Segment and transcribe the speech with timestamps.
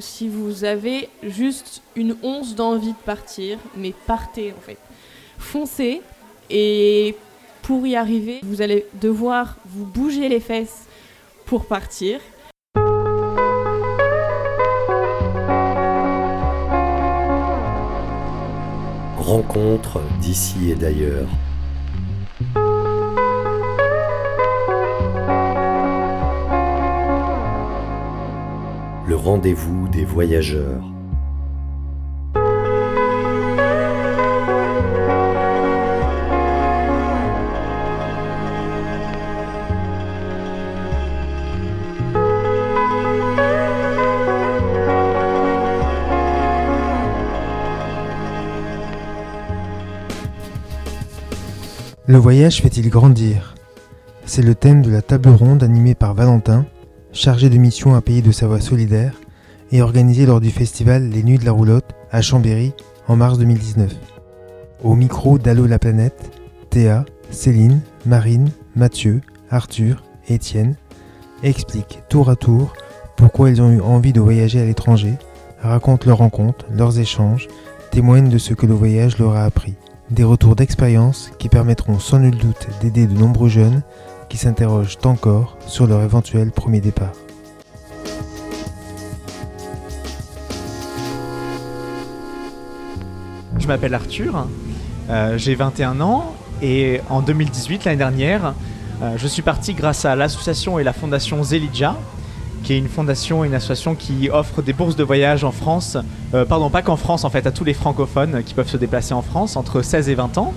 [0.00, 4.78] Si vous avez juste une once d'envie de partir, mais partez en fait.
[5.38, 6.02] Foncez
[6.50, 7.14] et
[7.62, 10.86] pour y arriver, vous allez devoir vous bouger les fesses
[11.44, 12.18] pour partir.
[19.16, 21.28] Rencontre d'ici et d'ailleurs.
[29.26, 30.84] Rendez-vous des voyageurs.
[52.06, 53.56] Le voyage fait-il grandir?
[54.24, 56.64] C'est le thème de la table ronde animée par Valentin,
[57.16, 59.14] chargé de mission à Pays de Savoie solidaire
[59.72, 62.74] et organisée lors du festival Les Nuits de la Roulotte à Chambéry
[63.08, 63.90] en mars 2019.
[64.84, 66.30] Au micro d'Allo la planète,
[66.68, 70.76] Théa, Céline, Marine, Mathieu, Arthur et Étienne
[71.42, 72.74] expliquent tour à tour
[73.16, 75.14] pourquoi ils ont eu envie de voyager à l'étranger,
[75.62, 77.48] racontent leurs rencontres, leurs échanges,
[77.90, 79.74] témoignent de ce que le voyage leur a appris.
[80.10, 83.82] Des retours d'expérience qui permettront sans nul doute d'aider de nombreux jeunes
[84.28, 87.12] qui s'interrogent encore sur leur éventuel premier départ.
[93.58, 94.46] Je m'appelle Arthur,
[95.10, 98.54] euh, j'ai 21 ans et en 2018, l'année dernière,
[99.02, 101.96] euh, je suis parti grâce à l'association et la fondation Zelidja,
[102.62, 105.96] qui est une fondation et une association qui offre des bourses de voyage en France,
[106.34, 109.14] euh, pardon, pas qu'en France en fait, à tous les francophones qui peuvent se déplacer
[109.14, 110.54] en France entre 16 et 20 ans.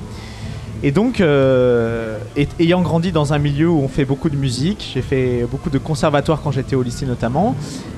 [0.81, 2.17] Et donc, euh,
[2.59, 5.77] ayant grandi dans un milieu où on fait beaucoup de musique, j'ai fait beaucoup de
[5.77, 7.55] conservatoires quand j'étais au lycée notamment,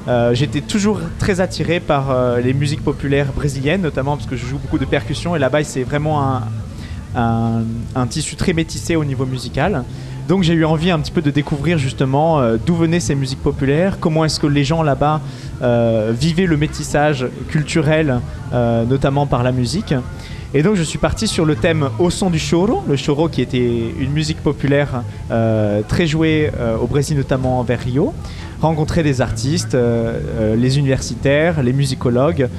[0.08, 4.48] euh, j'étais toujours très attiré par euh, les musiques populaires brésiliennes, notamment parce que je
[4.48, 6.42] joue beaucoup de percussions et là-bas c'est vraiment
[7.16, 9.84] un, tissu très métissé au niveau musical.
[10.28, 13.98] Donc j'ai eu envie un petit peu de découvrir justement d'où venaient ces musiques populaires,
[14.00, 15.22] comment est-ce que les gens là-bas
[16.12, 18.22] vivaient le métissage culturel,
[18.54, 19.94] notamment par la musique.
[20.54, 23.42] Et donc je suis parti sur le thème Au son du choro, le choro qui
[23.42, 28.14] était une musique populaire euh, très jouée euh, au Brésil, notamment vers Rio.
[28.60, 32.50] Rencontrer des artistes, euh, les universitaires, les musicologues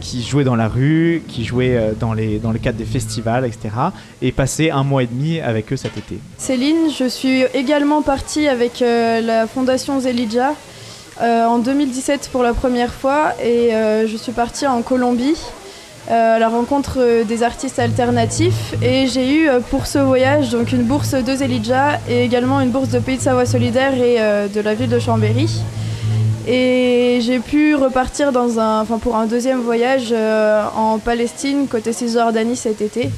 [0.00, 3.68] qui jouaient dans la rue, qui jouaient dans, les, dans le cadre des festivals, etc.
[4.20, 6.18] Et passer un mois et demi avec eux cet été.
[6.38, 10.54] Céline, je suis également partie avec la fondation Zelidja
[11.20, 15.38] en 2017 pour la première fois et je suis partie en Colombie
[16.08, 20.72] à la rencontre euh, des artistes alternatifs et j'ai eu euh, pour ce voyage donc
[20.72, 24.48] une bourse de Zelidja et également une bourse de Pays de Savoie Solidaire et euh,
[24.48, 25.48] de la ville de Chambéry.
[26.48, 28.32] Et j'ai pu repartir
[29.00, 33.10] pour un deuxième voyage euh, en Palestine, côté Cisjordanie cet été.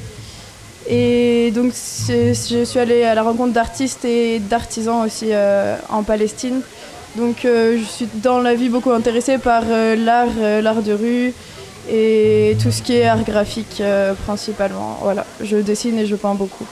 [0.87, 6.61] Et donc je suis allée à la rencontre d'artistes et d'artisans aussi euh, en Palestine.
[7.15, 10.91] Donc euh, je suis dans la vie beaucoup intéressée par euh, l'art, euh, l'art de
[10.91, 11.33] rue
[11.89, 14.99] et tout ce qui est art graphique euh, principalement.
[15.01, 16.65] Voilà, je dessine et je peins beaucoup.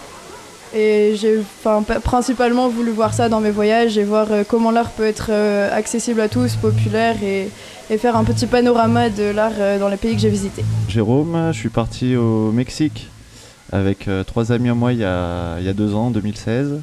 [0.75, 1.39] Et j'ai
[2.03, 5.69] principalement voulu voir ça dans mes voyages et voir euh, comment l'art peut être euh,
[5.71, 7.49] accessible à tous, populaire et,
[7.91, 10.65] et faire un petit panorama de l'art dans les pays que j'ai visités.
[10.89, 13.09] Jérôme, je suis parti au Mexique
[13.71, 16.79] avec trois amis à moi il y a, il y a deux ans, en 2016.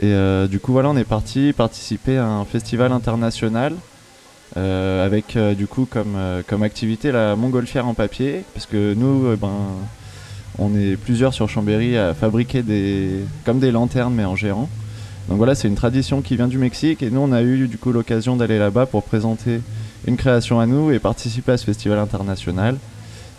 [0.00, 0.14] Et
[0.48, 3.72] du coup, voilà, on est parti participer à un festival international
[4.56, 8.44] euh, avec euh, du coup comme, euh, comme activité la montgolfière en papier.
[8.54, 9.50] Parce que nous, ben,
[10.58, 13.10] on est plusieurs sur Chambéry à fabriquer des,
[13.44, 14.68] comme des lanternes mais en géant.
[15.28, 17.76] Donc voilà, c'est une tradition qui vient du Mexique et nous, on a eu du
[17.76, 19.60] coup l'occasion d'aller là-bas pour présenter
[20.06, 22.76] une création à nous et participer à ce festival international.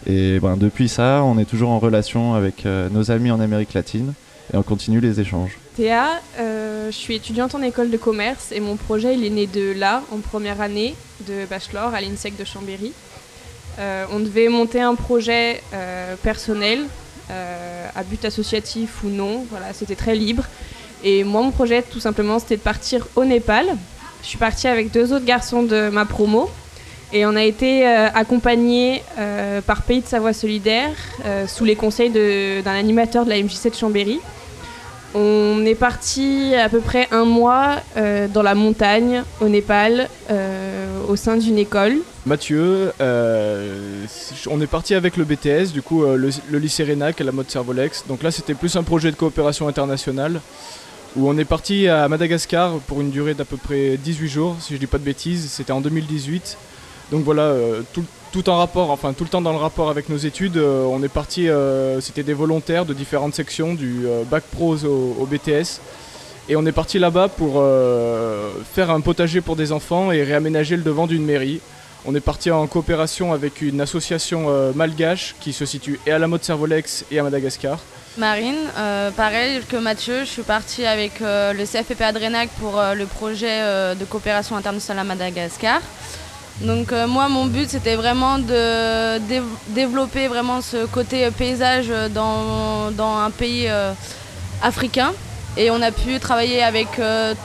[0.06, 4.14] Et ben, depuis ça, on est toujours en relation avec nos amis en Amérique latine
[4.54, 5.58] et on continue les échanges.
[5.76, 9.48] Théa, euh, je suis étudiante en école de commerce et mon projet il est né
[9.48, 10.96] de là, en première année
[11.28, 12.94] de bachelor à l'INSEC de Chambéry.
[13.80, 16.86] Euh, on devait monter un projet euh, personnel,
[17.96, 20.46] à but associatif ou non, voilà, c'était très libre.
[21.04, 23.68] Et moi, mon projet, tout simplement, c'était de partir au Népal.
[24.24, 26.50] Je suis partie avec deux autres garçons de ma promo.
[27.14, 29.04] Et on a été accompagnés
[29.68, 30.96] par Pays de Savoie Solidaire,
[31.48, 34.20] sous les conseils d'un animateur de la MJC de Chambéry.
[35.16, 40.86] On est parti à peu près un mois euh, dans la montagne, au Népal, euh,
[41.08, 41.98] au sein d'une école.
[42.28, 44.06] Mathieu, euh,
[44.52, 48.06] on est parti avec le BTS, du coup le, lycée Rénac et la mode Servolex.
[48.08, 50.42] Donc là c'était plus un projet de coopération internationale
[51.16, 54.76] où on est parti à Madagascar pour une durée d'à peu près 18 jours, si
[54.76, 56.56] je dis pas de bêtises, c'était en 2018.
[57.12, 57.56] Donc voilà,
[57.94, 61.02] tout, tout en rapport, enfin tout le temps dans le rapport avec nos études, on
[61.04, 61.48] est parti,
[62.02, 65.82] c'était des volontaires de différentes sections, du bac pro au, BTS.
[66.48, 67.64] Et on est parti là-bas pour
[68.74, 71.60] faire un potager pour des enfants et réaménager le devant d'une mairie.
[72.06, 76.28] On est parti en coopération avec une association malgache qui se situe et à la
[76.28, 77.80] mode Servolex et à Madagascar.
[78.18, 82.94] Marine, euh, pareil que Mathieu, je suis partie avec euh, le CFPP Adrenac pour euh,
[82.94, 83.62] le projet
[83.96, 85.82] de coopération internationale à Madagascar.
[86.62, 89.18] Donc moi, mon but, c'était vraiment de
[89.74, 93.70] développer vraiment ce côté paysage dans, dans un pays
[94.62, 95.14] africain.
[95.58, 96.88] Et on a pu travailler avec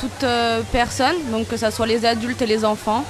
[0.00, 0.26] toute
[0.72, 3.04] personne, donc que ce soit les adultes et les enfants.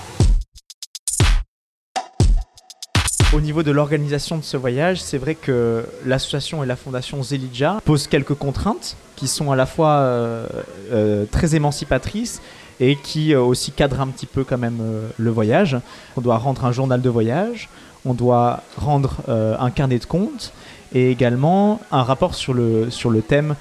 [3.34, 7.80] Au niveau de l'organisation de ce voyage, c'est vrai que l'association et la fondation Zelidja
[7.84, 10.46] posent quelques contraintes qui sont à la fois euh,
[10.92, 12.40] euh, très émancipatrices
[12.80, 14.78] et qui euh, aussi cadrent un petit peu quand même
[15.16, 15.76] le voyage.
[16.16, 17.68] On doit rendre un journal de voyage,
[18.04, 20.52] on doit rendre un carnet de comptes
[20.92, 23.54] et également un rapport sur le, sur le thème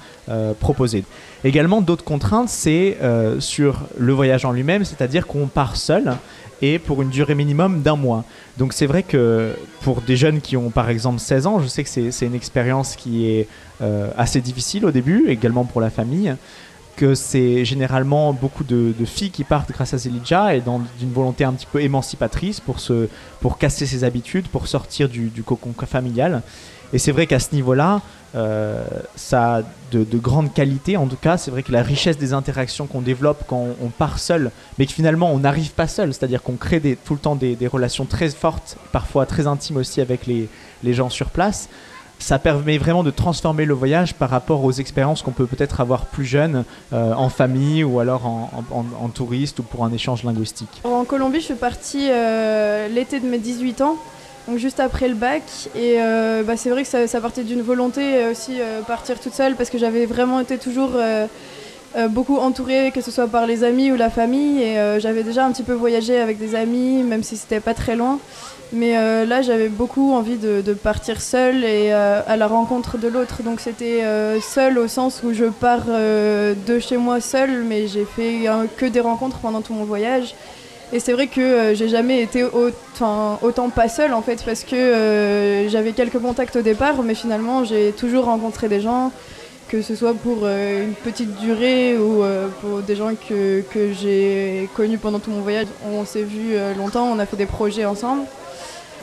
[0.60, 1.04] proposé.
[1.44, 2.98] Également, d'autres contraintes, c'est
[3.38, 6.18] sur le voyage en lui-même, c'est-à-dire qu'on part seul
[6.62, 8.24] et pour une durée minimum d'un mois.
[8.58, 11.84] Donc c'est vrai que pour des jeunes qui ont par exemple 16 ans, je sais
[11.84, 13.48] que c'est une expérience qui est
[13.82, 16.34] euh, assez difficile au début, également pour la famille,
[16.96, 20.80] que c'est généralement beaucoup de, filles qui partent grâce à Zelidja et dans
[21.12, 23.08] volonté un petit peu émancipatrice pour, se,
[23.40, 26.42] pour casser ses habitudes, pour sortir du, du cocon familial.
[26.92, 28.02] Et c'est vrai qu'à ce niveau-là,
[28.36, 29.62] euh, ça a
[29.92, 30.96] de, grandes qualités.
[30.96, 34.18] En tout cas, c'est vrai que la richesse des interactions qu'on développe quand on, part
[34.18, 37.36] seul, mais que finalement on n'arrive pas seul, c'est-à-dire qu'on crée des, tout le temps
[37.36, 40.48] des, relations très fortes, parfois très intimes aussi avec les,
[40.82, 41.68] les gens sur place
[42.24, 46.06] ça permet vraiment de transformer le voyage par rapport aux expériences qu'on peut peut-être avoir
[46.06, 50.80] plus jeune, euh, en famille ou alors en, touriste ou pour un échange linguistique.
[50.84, 53.96] En Colombie, je suis partie euh, l'été de mes 18 ans
[54.48, 55.42] donc juste après le bac.
[55.74, 58.54] Et euh, bah, c'est vrai que ça, partait d'une volonté aussi
[58.86, 60.92] partir toute seule parce que j'avais vraiment été toujours
[62.08, 64.62] beaucoup entourée, que ce soit par les amis ou la famille.
[64.62, 67.96] Et j'avais déjà un petit peu voyagé avec des amis, même si c'était pas très
[67.96, 68.18] loin.
[68.72, 68.94] Mais
[69.24, 73.42] là, j'avais beaucoup envie de, partir seule et à la rencontre de l'autre.
[73.44, 74.02] Donc c'était
[74.40, 79.00] seule au sens où je pars de chez moi seule, mais j'ai fait que des
[79.00, 80.34] rencontres pendant tout mon voyage.
[80.94, 83.40] Et c'est vrai que euh, j'ai jamais été autant,
[83.74, 87.92] pas seule en fait parce que euh, j'avais quelques contacts au départ, mais finalement j'ai
[87.92, 89.10] toujours rencontré des gens,
[89.68, 92.22] que ce soit pour euh, une petite durée ou
[92.60, 95.66] pour des gens que, que j'ai connus pendant tout mon voyage.
[95.90, 98.22] On s'est vu longtemps, on a fait des projets ensemble.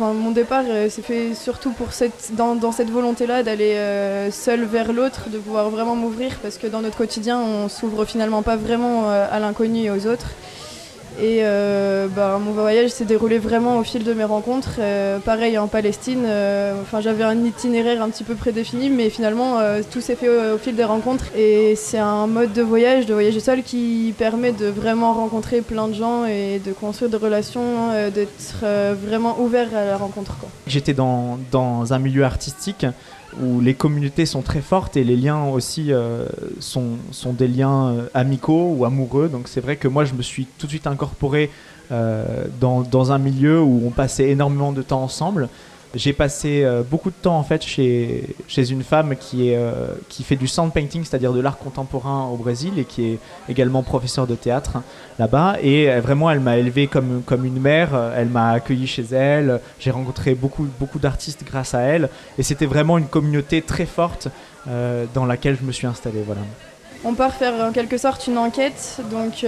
[0.02, 5.38] Mon départ s'est fait surtout pour cette, dans, cette volonté-là d'aller seul vers l'autre, de
[5.38, 9.84] pouvoir vraiment m'ouvrir parce que dans notre quotidien on s'ouvre finalement pas vraiment à l'inconnu
[9.84, 10.28] et aux autres.
[11.22, 14.78] Et euh, bah, mon voyage s'est déroulé vraiment au fil de mes rencontres.
[14.80, 19.60] Euh, pareil en Palestine, euh, enfin, j'avais un itinéraire un petit peu prédéfini, mais finalement
[19.92, 21.26] tout s'est fait au, fil des rencontres.
[21.36, 25.88] Et c'est un mode de voyage, de voyager seul, qui permet de vraiment rencontrer plein
[25.88, 28.66] de gens et de construire des relations, d'être
[29.06, 30.36] vraiment ouvert à la rencontre.
[30.66, 32.86] J'étais dans, dans un milieu artistique
[33.40, 36.26] où les communautés sont très fortes et les liens aussi euh,
[36.60, 36.98] sont,
[37.32, 39.30] des liens euh, amicaux ou amoureux.
[39.30, 41.50] Donc c'est vrai que moi je me suis tout de suite incorporé
[41.92, 45.50] euh, dans, un milieu où on passait énormément de temps ensemble.
[45.94, 49.88] J'ai passé euh, beaucoup de temps en fait chez, chez une femme qui, est, euh,
[50.08, 53.20] qui fait du sound painting, c'est-à-dire de l'art contemporain au Brésil et qui est
[53.50, 54.78] également professeur de théâtre
[55.20, 55.58] là-bas.
[55.62, 57.90] Et euh, vraiment, elle m'a élevé comme, comme une mère.
[58.16, 59.60] Elle m'a accueilli chez elle.
[59.80, 62.10] J'ai rencontré beaucoup, beaucoup d'artistes grâce à elle.
[62.38, 64.30] Et c'était vraiment une communauté très forte
[65.14, 66.22] dans laquelle je me suis installé.
[66.26, 66.42] Voilà.
[67.04, 69.02] On part faire en quelque sorte une enquête.
[69.12, 69.44] Donc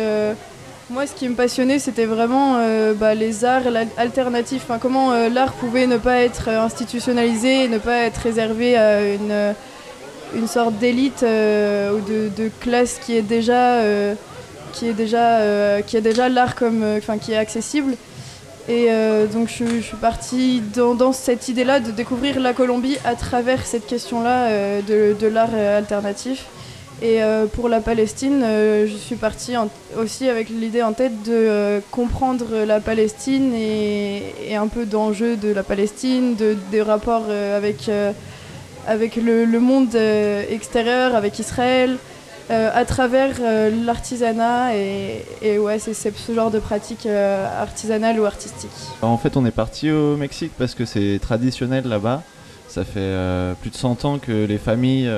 [0.93, 3.63] moi, ce qui me passionnait, c'était vraiment euh, bah, les arts
[3.97, 4.61] alternatifs.
[4.63, 9.55] Enfin, comment euh, l'art pouvait ne pas être institutionnalisé, ne pas être réservé à une,
[10.35, 13.79] une sorte d'élite euh, ou de, classe qui est déjà,
[14.71, 17.95] qui est déjà, qui déjà l'art comme, enfin, qui est accessible.
[18.69, 18.87] Et
[19.33, 24.81] donc, je, suis partie dans, cette idée-là de découvrir la Colombie à travers cette question-là
[24.81, 26.45] de l'art alternatif.
[27.03, 29.55] Et euh, pour la Palestine, euh, je suis partie
[29.97, 35.51] aussi avec l'idée en tête de euh, comprendre la Palestine et, un peu d'enjeux de
[35.51, 37.91] la Palestine, de, des rapports avec,
[38.87, 39.95] avec le, monde
[40.49, 41.97] extérieur, avec Israël,
[42.49, 43.31] à travers
[43.83, 44.75] l'artisanat.
[44.75, 48.71] Et, ouais, c'est ce genre de pratique artisanale ou artistique.
[49.01, 52.21] En fait, on est parti au Mexique parce que c'est traditionnel là-bas.
[52.69, 53.17] Ça fait
[53.59, 55.11] plus de 100 ans que les familles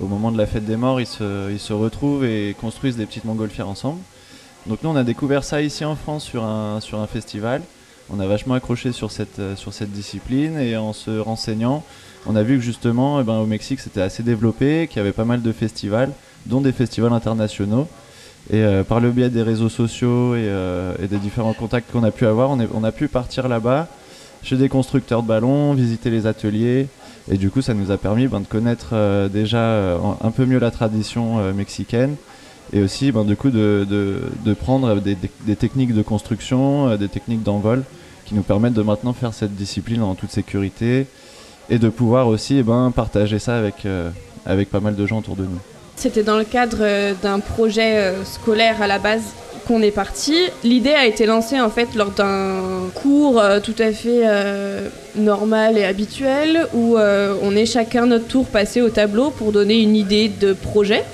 [0.00, 3.06] au moment de la fête des morts, ils se, ils se retrouvent et construisent des
[3.06, 4.00] petites montgolfières ensemble.
[4.66, 7.62] Donc nous, on a découvert ça ici en France sur un, sur un festival.
[8.10, 11.84] on a vachement accroché sur cette, sur cette discipline et en se renseignant,
[12.26, 15.12] on a vu que justement eh ben, au Mexique c'était assez développé, qu'il y avait
[15.12, 16.10] pas mal de festivals,
[16.46, 17.86] dont des festivals internationaux.
[18.50, 20.50] Et par le biais des réseaux sociaux et,
[21.02, 23.88] et des différents contacts qu'on a pu avoir, on a pu partir là-bas
[24.42, 26.88] chez des constructeurs de ballons, visiter les ateliers.
[27.30, 30.46] Et du coup, ça nous a permis ben, de connaître euh, déjà euh, un peu
[30.46, 32.16] mieux la tradition euh, mexicaine
[32.72, 34.20] et aussi ben, du coup de,
[34.58, 35.16] prendre des,
[35.56, 37.82] techniques de construction, des techniques d'envol
[38.24, 41.06] qui nous permettent de maintenant faire cette discipline en toute sécurité
[41.70, 43.62] et de pouvoir aussi eh ben, partager ça
[44.46, 45.58] avec pas mal de gens autour de nous.
[45.96, 49.32] C'était dans le cadre d'un projet scolaire à la base?
[49.68, 50.34] Qu'on est parti.
[50.64, 55.76] L'idée a été lancée en fait lors d'un cours euh, tout à fait euh, normal
[55.76, 59.94] et habituel où euh, on est chacun notre tour passé au tableau pour donner une
[59.94, 61.04] idée de projet.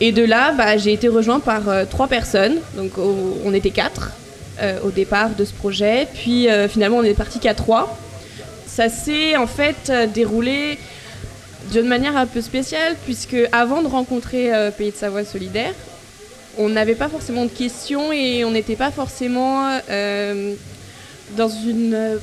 [0.00, 2.56] Et de là, bah, j'ai été rejoint par trois personnes.
[2.76, 4.10] Donc on était quatre
[4.84, 6.08] au départ de ce projet.
[6.12, 7.96] Puis finalement on est parti qu'à trois.
[8.66, 10.76] Ça s'est en fait déroulé
[11.70, 15.74] d'une manière un peu spéciale puisque avant de rencontrer Pays de Savoie Solidaire,
[16.58, 20.54] on n'avait pas forcément de questions et on n'était pas forcément euh,
[21.36, 22.18] dans, une,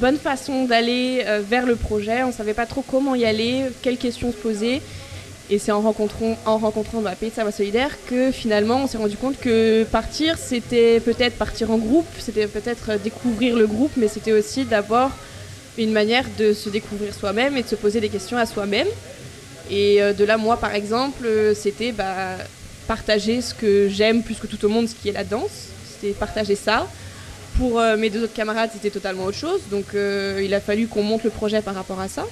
[0.00, 2.22] bonne façon d'aller euh, vers le projet.
[2.22, 4.80] On ne savait pas trop comment y aller, quelles questions se poser.
[5.50, 9.38] Et c'est en rencontrant, en rencontrant de Savoie Solidaire que finalement on s'est rendu compte
[9.38, 14.64] que partir, c'était peut-être partir en groupe, c'était peut-être découvrir le groupe, mais c'était aussi
[14.64, 15.10] d'abord
[15.76, 18.86] une manière de se découvrir soi-même et de se poser des questions à soi-même.
[19.70, 22.38] Et euh, de là, moi par exemple, c'était bah,
[22.86, 25.68] partager ce que j'aime plus que tout au monde, ce qui est la danse.
[25.88, 26.88] C'était partager ça.
[27.56, 29.60] Pour euh, mes deux autres camarades, c'était totalement autre chose.
[29.70, 32.26] Donc euh, il a fallu qu'on monte le projet par rapport à ça.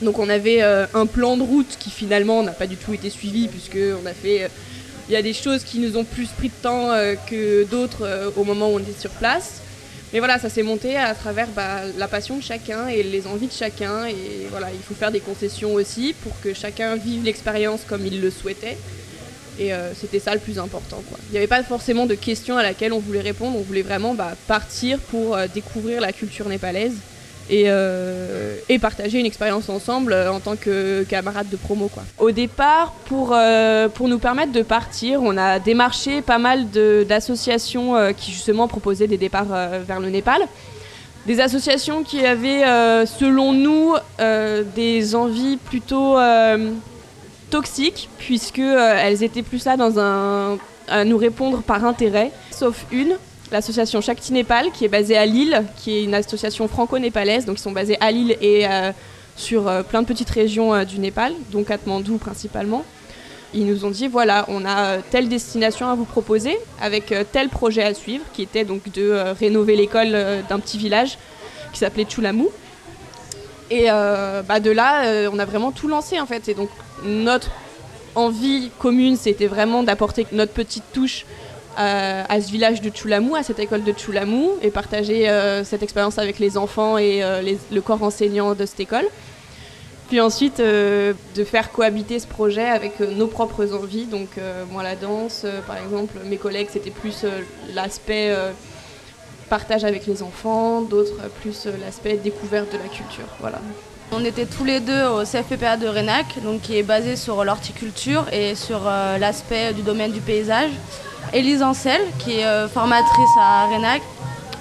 [0.00, 3.10] Donc on avait euh, un plan de route qui finalement n'a pas du tout été
[3.10, 4.48] suivi puisque on a fait...
[5.08, 6.90] Il y a des choses qui nous ont plus pris de temps
[7.30, 9.62] que d'autres au moment où on était sur place.
[10.12, 13.46] Mais voilà, ça s'est monté à travers bah, la passion de chacun et les envies
[13.46, 14.06] de chacun.
[14.06, 18.20] Et voilà, il faut faire des concessions aussi pour que chacun vive l'expérience comme il
[18.20, 18.76] le souhaitait.
[19.58, 21.02] Et euh, c'était ça le plus important.
[21.28, 23.56] Il n'y avait pas forcément de questions à laquelle on voulait répondre.
[23.58, 26.96] On voulait vraiment bah, partir pour euh, découvrir la culture népalaise
[27.50, 31.88] et, euh, partager une expérience ensemble en tant que camarades de promo.
[31.88, 32.04] Quoi.
[32.18, 33.36] Au départ, pour,
[33.94, 39.16] pour nous permettre de partir, on a démarché pas mal d'associations qui justement proposaient des
[39.16, 39.46] départs
[39.86, 40.42] vers le Népal
[41.26, 42.62] des associations qui avaient,
[43.06, 43.94] selon nous,
[44.76, 46.16] des envies plutôt
[47.50, 52.84] toxiques, puisque euh, elles étaient plus là dans un, à nous répondre par intérêt, sauf
[52.92, 53.16] une,
[53.50, 57.62] l'association Shakti Népal, qui est basée à Lille, qui est une association franco-népalaise, donc ils
[57.62, 58.92] sont basés à Lille et euh,
[59.36, 62.84] sur euh, plein de petites régions du Népal, dont Katmandou principalement.
[63.54, 67.82] Ils nous ont dit voilà, on a telle destination à vous proposer, avec tel projet
[67.82, 70.12] à suivre, qui était donc de rénover l'école
[70.50, 71.16] d'un petit village
[71.72, 72.50] qui s'appelait Chulamou.
[73.70, 76.46] Et bah de là, on a vraiment tout lancé en fait.
[76.50, 76.68] Et donc
[77.04, 77.50] notre
[78.14, 81.24] envie commune, c'était vraiment d'apporter notre petite touche
[81.78, 85.84] euh, à ce village de Chulamou, à cette école de Chulamou, et partager euh, cette
[85.84, 87.40] expérience avec les enfants et euh,
[87.70, 89.06] le corps enseignant de cette école.
[90.08, 94.06] Puis ensuite, de faire cohabiter ce projet avec nos propres envies.
[94.06, 94.28] Donc,
[94.72, 97.26] moi, la danse, par exemple, mes collègues, c'était plus
[97.74, 98.34] l'aspect
[99.50, 103.26] partage avec les enfants, d'autres plus l'aspect découverte de la culture.
[103.38, 103.60] Voilà.
[104.10, 108.24] On était tous les deux au CFPPA de Renac, donc qui est basé sur l'horticulture
[108.32, 110.70] et sur euh, l'aspect du domaine du paysage.
[111.34, 114.00] Élise Ancel, qui est euh, formatrice à Renac,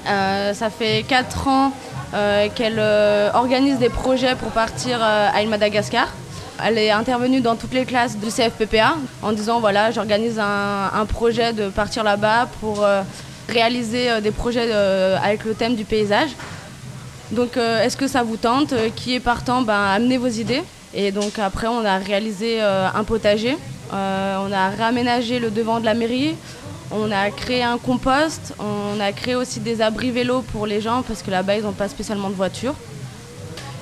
[0.10, 1.72] euh, ça fait 4 ans
[2.56, 2.80] qu'elle
[3.34, 6.08] organise des projets pour partir à Madagascar.
[6.64, 11.52] Elle est intervenue dans toutes les classes du CFPPA en disant voilà, j'organise un, projet
[11.52, 12.86] de partir là-bas pour
[13.50, 16.30] réaliser des projets avec le thème du paysage.
[17.32, 20.64] Donc euh, est-ce que ça vous tente euh, Qui est partant ben, Amenez vos idées.
[20.94, 23.58] Et donc après on a réalisé euh, un potager.
[23.92, 26.36] on a réaménagé le devant de la mairie.
[26.92, 28.54] On a créé un compost.
[28.60, 31.74] On a créé aussi des abris vélos pour les gens parce que là-bas ils n'ont
[31.74, 32.74] pas spécialement de voiture.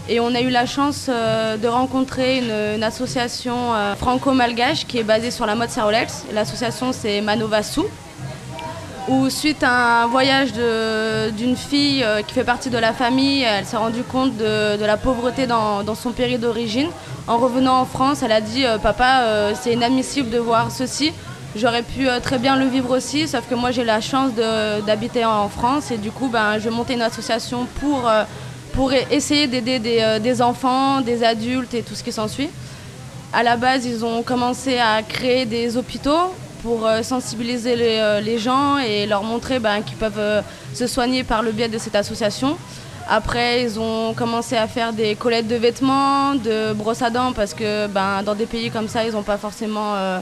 [0.08, 5.48] Et on a eu la chance de rencontrer une, association franco-malgache qui est basée sur
[5.48, 6.26] la mode Sarolex.
[6.32, 7.82] L'association c'est Manovasu
[9.08, 13.66] où suite à un voyage d'une fille euh, qui fait partie de la famille, elle
[13.66, 16.88] s'est rendue compte de, la pauvreté dans, son pays d'origine.
[17.28, 21.14] En revenant en France, elle a dit euh, Papa, euh, c'est inadmissible de voir ceci.
[21.56, 24.32] J'aurais pu très bien le vivre aussi, sauf que moi j'ai la chance
[24.86, 28.12] d'habiter en France et du coup ben, je montais une association pour,
[28.74, 32.50] pour essayer d'aider des, des enfants, des adultes et tout ce qui s'ensuit.
[33.32, 36.34] À la base, ils ont commencé à créer des hôpitaux
[36.66, 40.44] pour sensibiliser les, gens et leur montrer ben, qu'ils peuvent
[40.74, 42.58] se soigner par le biais de cette association.
[43.08, 47.54] Après, ils ont commencé à faire des collectes de vêtements, de brosses à dents, parce
[47.54, 50.20] que ben, dans des pays comme ça, ils n'ont pas forcément euh,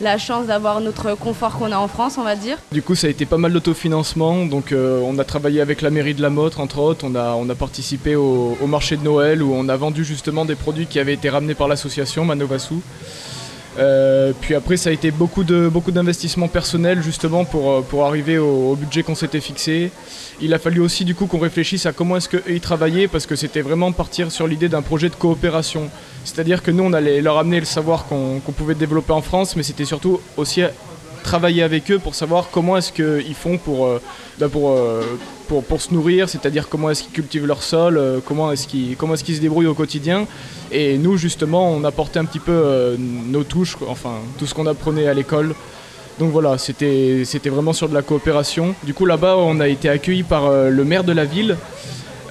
[0.00, 2.58] la chance d'avoir notre confort qu'on a en France, on va dire.
[2.72, 4.46] Du coup, ça a été pas mal d'autofinancement.
[4.46, 7.06] Donc, euh, on a travaillé avec la mairie de la Motte, entre autres.
[7.06, 7.14] On
[7.48, 10.98] a, participé au, au, marché de Noël où on a vendu justement des produits qui
[10.98, 12.74] avaient été ramenés par l'association Manovasu.
[13.78, 18.04] Euh, puis après, ça a été beaucoup de beaucoup d'investissements personnels justement pour, euh, pour
[18.04, 19.90] arriver au, budget qu'on s'était fixé.
[20.40, 23.36] Il a fallu aussi du coup qu'on réfléchisse à comment est-ce qu'ils travaillaient parce que
[23.36, 25.90] c'était vraiment partir sur l'idée d'un projet de coopération.
[26.24, 29.62] C'est-à-dire que nous, on allait leur amener le savoir qu'on pouvait développer en France, mais
[29.62, 30.62] c'était surtout aussi
[31.24, 34.00] travailler avec eux pour savoir comment est-ce qu'ils font pour, euh,
[34.38, 34.78] bah, pour,
[35.48, 39.34] pour, pour, se nourrir, c'est-à-dire comment est-ce qu'ils cultivent leur sol, comment est-ce qu'ils est-ce
[39.34, 40.26] se débrouillent au quotidien.
[40.74, 44.66] Et nous, justement, on apportait un petit peu euh, nos touches, enfin, tout ce qu'on
[44.66, 45.54] apprenait à l'école.
[46.18, 48.74] Donc voilà, c'était vraiment sur de la coopération.
[48.82, 51.56] Du coup, là-bas, on a été accueillis par euh, le maire de la ville.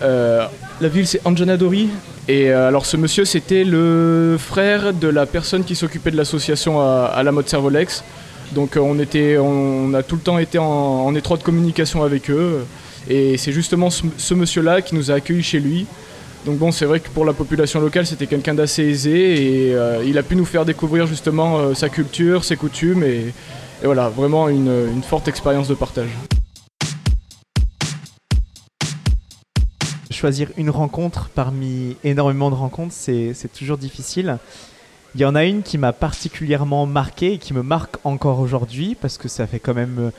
[0.01, 0.45] Euh,
[0.81, 1.87] la ville, c'est Anjanadori.
[2.27, 7.21] Et alors, ce monsieur, c'était le frère de la personne qui s'occupait de l'association à,
[7.23, 8.03] la mode Servolex.
[8.53, 12.65] Donc, on, était, on, a tout le temps été en, étroite communication avec eux.
[13.09, 15.85] Et c'est justement ce monsieur-là qui nous a accueillis chez lui.
[16.45, 20.03] Donc bon, c'est vrai que pour la population locale, c'était quelqu'un d'assez aisé et euh,
[20.05, 23.33] il a pu nous faire découvrir justement euh, sa culture, ses coutumes et,
[23.81, 26.09] voilà, vraiment une, forte expérience de partage.
[30.11, 34.37] Choisir une rencontre parmi énormément de rencontres, c'est toujours difficile.
[35.15, 38.95] Il y en a une qui m'a particulièrement marqué et qui me marque encore aujourd'hui
[38.99, 40.11] parce que ça fait quand même...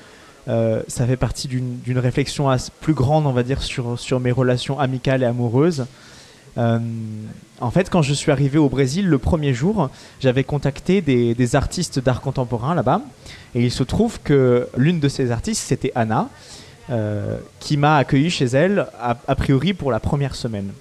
[0.46, 4.78] Euh, ça fait partie d'une réflexion plus grande, on va dire, sur, sur mes relations
[4.78, 5.86] amicales et amoureuses.
[6.56, 6.78] Euh,
[7.60, 11.98] en fait, quand je suis arrivé au Brésil le premier jour, j'avais contacté des, artistes
[11.98, 13.02] d'art contemporain là-bas.
[13.54, 16.28] Et il se trouve que l'une de ces artistes, c'était Anna,
[16.90, 20.72] euh, qui m'a accueilli chez elle, a, priori pour la première semaine.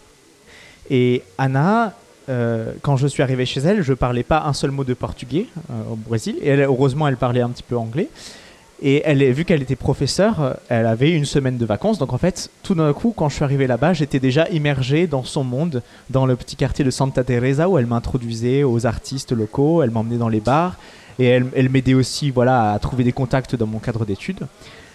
[0.89, 1.93] Et Anna,
[2.30, 5.47] euh, quand je suis arrivé chez elle, je parlais pas un seul mot de portugais
[5.91, 6.38] au Brésil.
[6.41, 8.10] Et heureusement, elle parlait un petit peu anglais.
[8.86, 12.00] Et elle, vu qu'elle était professeure, elle avait une semaine de vacances.
[12.00, 15.24] Donc en fait, tout d'un coup, quand je suis arrivé là-bas, j'étais déjà immergé dans
[15.24, 19.84] son monde, dans le petit quartier de Santa Teresa où elle m'introduisait aux artistes locaux,
[19.84, 20.76] elle m'emmenait dans les bars
[21.17, 24.47] et elle, elle m'aidait aussi voilà, à trouver des contacts dans mon cadre d'études.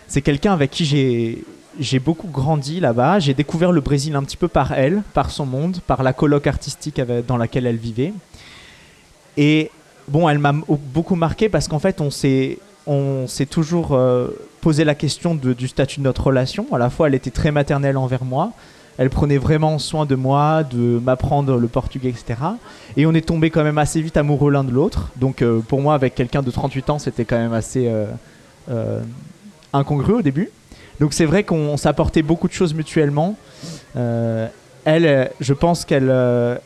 [0.07, 1.44] C'est quelqu'un avec qui j'ai
[1.78, 3.18] j'ai beaucoup grandi là-bas.
[3.18, 6.46] J'ai découvert le Brésil un petit peu par elle, par son monde, par la colloque
[6.46, 8.12] artistique dans laquelle elle vivait.
[9.36, 9.70] Et
[10.08, 14.28] bon, elle m'a beaucoup marqué parce qu'en fait, on s'est on s'est toujours euh,
[14.62, 16.66] posé la question du statut de notre relation.
[16.72, 18.52] À la fois, elle était très maternelle envers moi.
[18.96, 22.40] Elle prenait vraiment soin de moi, de m'apprendre le portugais, etc.
[22.96, 25.10] Et on est tombé quand même assez vite amoureux l'un de l'autre.
[25.16, 27.88] Donc euh, pour moi, avec quelqu'un de 38 ans, c'était quand même assez
[28.68, 29.00] euh,
[29.72, 30.50] incongru au début.
[31.00, 33.37] Donc c'est vrai qu'on s'apportait beaucoup de choses mutuellement.
[33.94, 36.12] elle, je pense qu'elle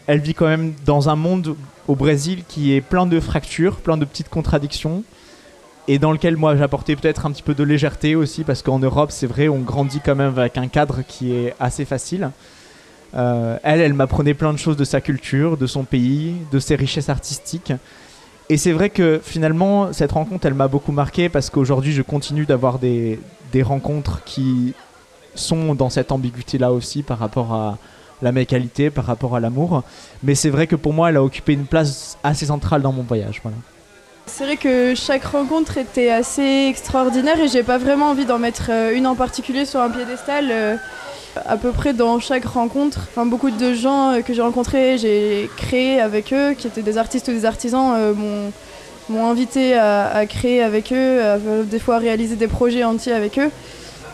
[0.07, 1.57] elle vit quand même dans un monde
[1.89, 5.03] au Brésil qui est plein de fractures, plein de petites contradictions
[5.89, 9.11] et dans lequel moi j'apportais peut-être un petit peu de légèreté aussi parce qu'en Europe
[9.11, 12.31] c'est vrai on grandit quand même avec un cadre qui est assez facile.
[13.15, 16.77] Euh, elle, elle m'apprenait plein de choses de sa culture, de son pays, de ses
[16.77, 17.73] richesses artistiques.
[18.49, 22.45] Et c'est vrai que finalement cette rencontre elle m'a beaucoup marqué parce qu'aujourd'hui je continue
[22.45, 23.19] d'avoir des,
[23.53, 24.75] des rencontres qui
[25.35, 27.79] sont dans cette ambiguïté là aussi par rapport à
[28.21, 29.83] la mécalité, par rapport à l'amour.
[30.23, 33.03] Mais c'est vrai que pour moi elle a occupé une place assez centrale dans mon
[33.03, 33.41] voyage.
[33.43, 33.57] Voilà.
[34.27, 38.71] C'est vrai que chaque rencontre était assez extraordinaire et j'ai pas vraiment envie d'en mettre
[38.71, 40.79] euh, une en particulier sur un piédestal.
[41.37, 45.49] Euh, à peu près dans chaque rencontre, beaucoup de gens euh, que j'ai rencontrés, j'ai
[45.57, 48.15] créé avec eux, qui étaient des artistes ou des artisans,
[49.09, 53.51] m'ont invité à, créer avec eux, à, des fois réaliser des projets entiers avec eux.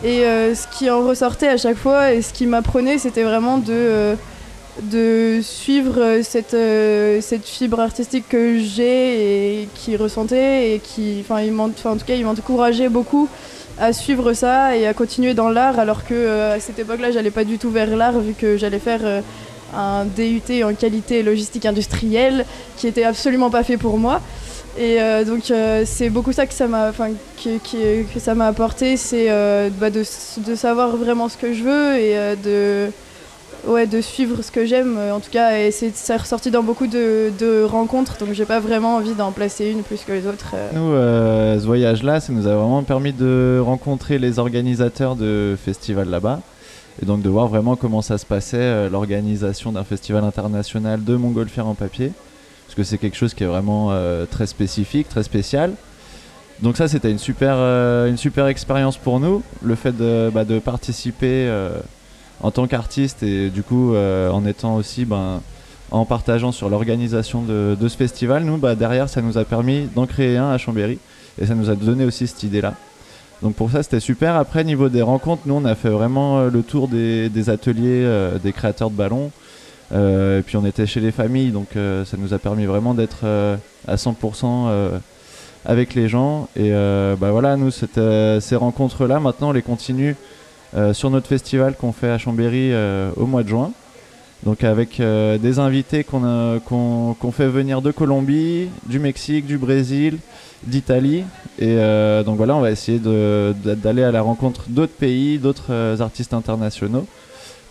[0.03, 5.39] Et ce qui en ressortait à chaque fois et ce qui m'apprenait, c'était vraiment de
[5.41, 11.41] suivre euh, cette, euh, fibre artistique que j'ai et qui ressentait et qui, en
[12.23, 13.27] m'encourageait beaucoup
[13.79, 17.31] à suivre ça et à continuer dans l'art alors que euh, à cette époque-là, j'allais
[17.31, 19.23] pas du tout vers l'art vu que j'allais faire
[19.75, 22.45] un DUT en qualité logistique industrielle
[22.77, 24.21] qui était absolument pas fait pour moi.
[24.77, 25.51] Et donc
[25.85, 26.91] c'est beaucoup ça que ça m'a,
[27.43, 29.27] que, que, ça m'a apporté, c'est
[29.79, 30.03] bah, de,
[30.37, 32.89] de, savoir vraiment ce que je veux et de
[33.67, 36.87] ouais, de suivre ce que j'aime, euh, en tout cas, et c'est ressorti dans beaucoup
[36.87, 40.53] de, rencontres, donc j'ai pas vraiment envie d'en placer une plus que les autres.
[40.55, 40.69] Euh.
[40.73, 46.09] Nous, euh, ce voyage-là, ça nous a vraiment permis de rencontrer les organisateurs de festivals
[46.09, 46.41] là-bas,
[47.01, 51.67] et donc de voir vraiment comment ça se passait, l'organisation d'un festival international de montgolfière
[51.67, 52.11] en papier,
[52.65, 53.93] parce que c'est quelque chose qui est vraiment
[54.29, 55.71] très spécifique, très spécial.
[56.61, 57.55] Donc ça, c'était une super,
[58.05, 61.49] une super expérience pour nous, le fait de, bah, de participer
[62.41, 65.41] en tant qu'artiste et du coup en étant aussi ben,
[65.91, 68.43] en partageant sur l'organisation de, ce festival.
[68.43, 70.99] Nous, bah, derrière, ça nous a permis d'en créer un à Chambéry
[71.41, 72.73] et ça nous a donné aussi cette idée-là.
[73.41, 74.35] Donc pour ça, c'était super.
[74.35, 78.37] Après, niveau des rencontres, nous, on a fait vraiment euh, le tour des, ateliers euh,
[78.37, 79.31] des créateurs de ballons.
[79.91, 83.25] Euh, et puis on était chez les familles, donc ça nous a permis vraiment d'être
[83.87, 84.69] à 100%
[85.65, 86.47] avec les gens.
[86.55, 90.15] Et bah voilà, nous, ces rencontres-là, maintenant, on les continue
[90.93, 92.71] sur notre festival qu'on fait à Chambéry
[93.15, 93.71] au mois de juin.
[94.43, 100.17] Donc avec euh, des invités qu'on fait venir de Colombie, du Mexique, du Brésil,
[100.63, 101.25] d'Italie.
[101.57, 105.99] Et euh, donc voilà, on va essayer d'aller à la rencontre d'autres pays, d'autres euh,
[105.99, 107.05] artistes internationaux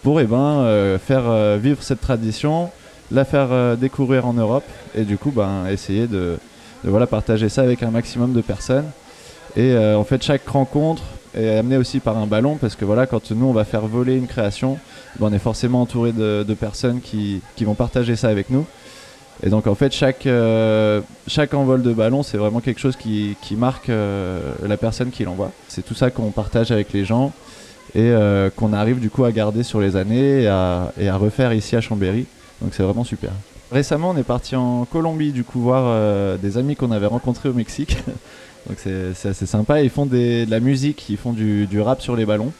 [0.02, 2.70] pour eh ben, faire vivre cette tradition,
[3.10, 6.38] la faire découvrir en Europe et du coup ben, essayer de,
[6.84, 8.86] de, voilà, partager ça avec un maximum de personnes.
[9.56, 11.02] Et en fait, chaque rencontre
[11.34, 14.16] est amenée aussi par un ballon parce que voilà, quand nous on va faire voler
[14.16, 14.78] une création,
[15.20, 18.66] on est forcément entouré de, personnes qui, vont partager ça avec nous.
[19.42, 23.36] Et donc en fait chaque, euh, chaque envol de ballon c'est vraiment quelque chose qui,
[23.52, 25.52] marque euh, la personne qui l'envoie.
[25.68, 27.32] C'est tout ça qu'on partage avec les gens
[27.94, 31.52] et euh, qu'on arrive du coup à garder sur les années et et à refaire
[31.52, 32.26] ici à Chambéry.
[32.60, 33.30] Donc c'est vraiment super.
[33.70, 37.54] Récemment on est parti en Colombie du coup voir des amis qu'on avait rencontrés au
[37.54, 37.96] Mexique.
[38.68, 39.82] donc c'est assez sympa.
[39.82, 42.52] Ils font de la musique, ils font du, rap sur les ballons.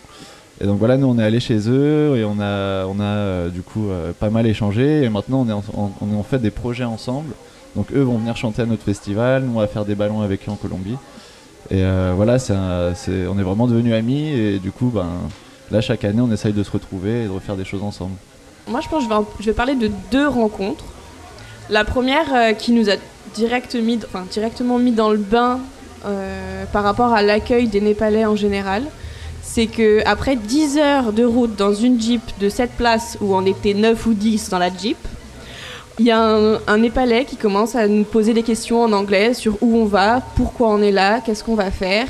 [0.61, 3.49] Et donc voilà, nous on est allé chez eux et on a, on a euh,
[3.49, 5.63] du coup euh, pas mal échangé et maintenant on est, en,
[6.01, 7.33] on en fait des projets ensemble.
[7.77, 10.49] Donc eux vont venir chanter à notre festival, nous on va faire des ballons avec
[10.49, 10.97] eux en Colombie.
[11.71, 15.07] Et euh, voilà, c'est on est vraiment devenus amis et du coup, ben,
[15.71, 18.17] là chaque année on essaye de se retrouver et de refaire des choses ensemble.
[18.67, 20.87] Moi je pense que je vais, parler de deux rencontres.
[21.71, 22.95] La première qui nous a
[23.35, 25.61] directement mis dans le bain
[26.73, 28.85] par rapport à l'accueil des Népalais en général
[29.59, 33.47] c'est que après 10 heures de route dans une Jeep de cette place où on
[33.47, 34.99] était 9 ou 10 dans la Jeep,
[35.99, 39.57] il y a un, Népalais qui commence à nous poser des questions en anglais sur
[39.63, 42.07] où on va, pourquoi on est là, qu'est-ce qu'on va faire.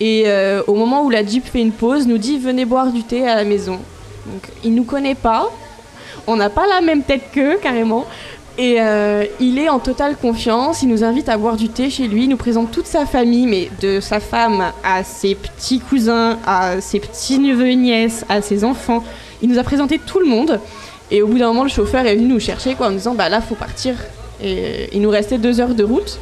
[0.00, 3.02] Et euh, au moment où la Jeep fait une pause, nous dit venez boire du
[3.02, 3.80] thé à la maison.
[4.26, 5.50] Donc il nous connaît pas,
[6.26, 8.04] on n'a pas la même tête qu'eux carrément,
[8.58, 12.08] et euh, il est en totale confiance, il nous invite à boire du thé chez
[12.08, 16.38] lui, il nous présente toute sa famille, mais de sa femme à ses petits cousins,
[16.46, 19.04] à ses petits neveux et nièces, à ses enfants.
[19.42, 20.58] Il nous a présenté tout le monde.
[21.10, 23.28] Et au bout d'un moment, le chauffeur est venu nous chercher en nous disant bah
[23.28, 23.94] là, faut partir.
[24.42, 26.18] Et il nous restait deux heures de route.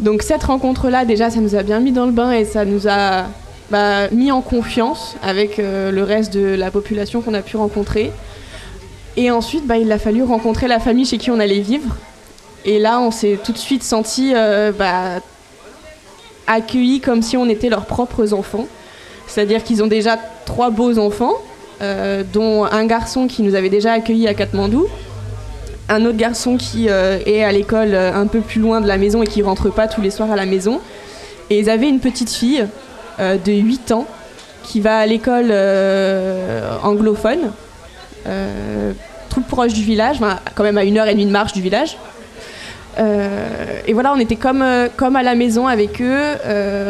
[0.00, 2.88] Donc cette rencontre-là, déjà, ça nous a bien mis dans le bain et ça nous
[2.88, 3.26] a
[3.70, 8.12] bah, mis en confiance avec euh, le reste de la population qu'on a pu rencontrer.
[9.16, 11.96] Et ensuite, bah, il a fallu rencontrer la famille chez qui on allait vivre.
[12.64, 15.20] Et là, on s'est tout de suite senti euh, bah,
[16.46, 18.66] accueillis comme si on était leurs propres enfants.
[19.26, 21.34] C'est-à-dire qu'ils ont déjà trois beaux enfants,
[21.82, 24.86] euh, dont un garçon qui nous avait déjà accueillis à Katmandou,
[25.88, 29.22] un autre garçon qui euh, est à l'école un peu plus loin de la maison
[29.22, 30.80] et qui rentre pas tous les soirs à la maison.
[31.50, 32.66] Et ils avaient une petite fille
[33.18, 34.06] de 8 ans
[34.64, 35.52] qui va à l'école
[36.82, 37.50] anglophone
[39.30, 40.18] tout proche du village,
[40.54, 41.96] quand même à une heure et demie de marche du village.
[42.98, 46.36] Euh, et voilà, on était comme, euh, comme à la maison avec eux,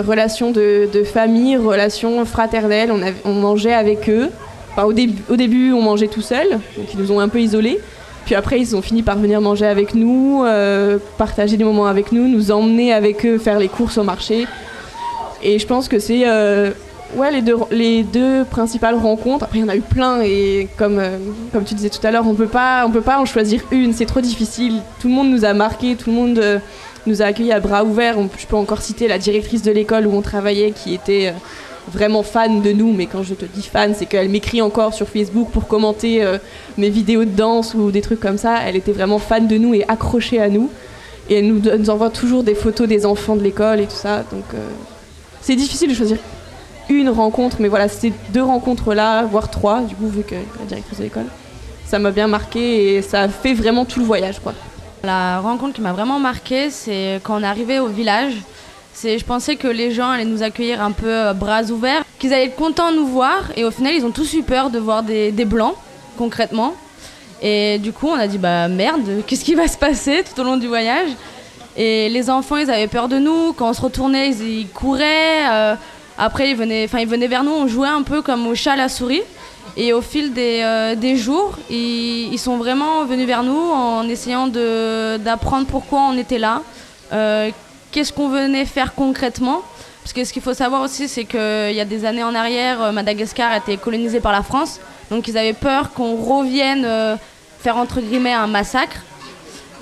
[0.06, 2.92] relation de, famille, relation fraternelle,
[3.24, 4.30] on, mangeait avec eux.
[4.76, 7.80] au début, on mangeait tout seul, donc ils nous ont un peu isolés.
[8.26, 10.44] Puis après, ils ont fini par venir manger avec nous,
[11.18, 14.46] partager des moments avec nous, nous emmener avec eux faire les courses au marché.
[15.42, 16.24] Et je pense que c'est
[17.12, 19.44] Ouais, les deux, les deux principales rencontres.
[19.44, 21.18] Après, il y en a eu plein et comme, euh,
[21.52, 23.92] comme tu disais tout à l'heure, on peut pas, on peut pas en choisir une.
[23.92, 24.80] C'est trop difficile.
[25.00, 26.58] Tout le monde nous a marqué, tout le monde euh,
[27.06, 28.16] nous a accueillis à bras ouverts.
[28.36, 31.38] je peux encore citer la directrice de l'école où on travaillait, qui était euh,
[31.92, 32.92] vraiment fan de nous.
[32.92, 36.26] Mais quand je te dis fan, c'est qu'elle m'écrit encore sur Facebook pour commenter
[36.78, 38.58] mes vidéos de danse ou des trucs comme ça.
[38.66, 40.70] Elle était vraiment fan de nous et accrochée à nous.
[41.28, 44.24] Et elle nous envoie toujours des photos des enfants de l'école et tout ça.
[44.32, 44.44] Donc
[45.42, 46.16] c'est difficile de choisir
[46.88, 50.98] une rencontre, mais voilà, ces deux rencontres-là, voire trois, du coup, vu que la directrice
[50.98, 51.26] de l'école,
[51.86, 54.54] ça m'a bien marqué et ça a fait vraiment tout le voyage, quoi.
[55.02, 58.34] La rencontre qui m'a vraiment marqué, c'est quand on est arrivé au village.
[58.94, 62.32] C'est, je pensais que les gens allaient nous accueillir un peu euh, bras ouverts, qu'ils
[62.32, 64.78] allaient être contents de nous voir, et au final, ils ont tous eu peur de
[64.78, 65.74] voir des, blancs,
[66.16, 66.74] concrètement.
[67.42, 70.44] Et du coup, on a dit bah merde, qu'est-ce qui va se passer tout au
[70.44, 71.10] long du voyage?
[71.76, 73.52] Et les enfants, ils avaient peur de nous.
[73.52, 75.50] Quand on se retournait, ils, couraient.
[75.50, 75.74] Euh,
[76.16, 78.77] après, ils venaient, ils venaient vers nous, on jouait un peu comme au chat à
[78.77, 79.22] la souris.
[79.77, 85.66] Et au fil des, euh, jours, ils, sont vraiment venus vers nous en essayant d'apprendre
[85.66, 86.62] pourquoi on était là,
[87.12, 87.50] euh,
[87.90, 89.62] qu'est-ce qu'on venait faire concrètement.
[90.03, 92.83] Parce que ce qu'il faut savoir aussi, c'est qu'il y a des années en arrière,
[92.83, 94.79] euh, Madagascar a été colonisé par la France.
[95.11, 96.87] Donc ils avaient peur qu'on revienne
[97.61, 98.96] faire entre guillemets un massacre.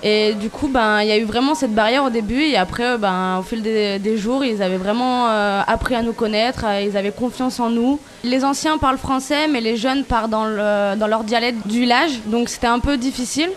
[0.04, 2.42] Et du coup, ben, il y a eu vraiment cette barrière au début.
[2.42, 6.64] Et après, ben, au fil des, jours, ils avaient vraiment euh, appris à nous connaître.
[6.82, 8.00] ils avaient confiance en nous.
[8.24, 12.20] Les anciens parlent français, mais les jeunes parlent dans, le, dans leur dialecte du village.
[12.26, 13.50] Donc c'était un peu difficile.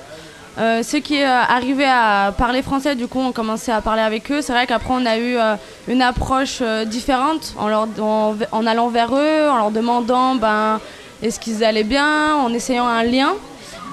[0.58, 4.32] Euh, ceux qui euh, arrivaient à parler français, du coup, on commençait à parler avec
[4.32, 4.42] eux.
[4.42, 5.56] C'est vrai qu'après, on a eu euh,
[5.88, 7.70] une approche différente en,
[8.52, 10.80] en, allant vers eux, en leur demandant ben,
[11.22, 13.34] est-ce qu'ils allaient bien, en essayant un lien.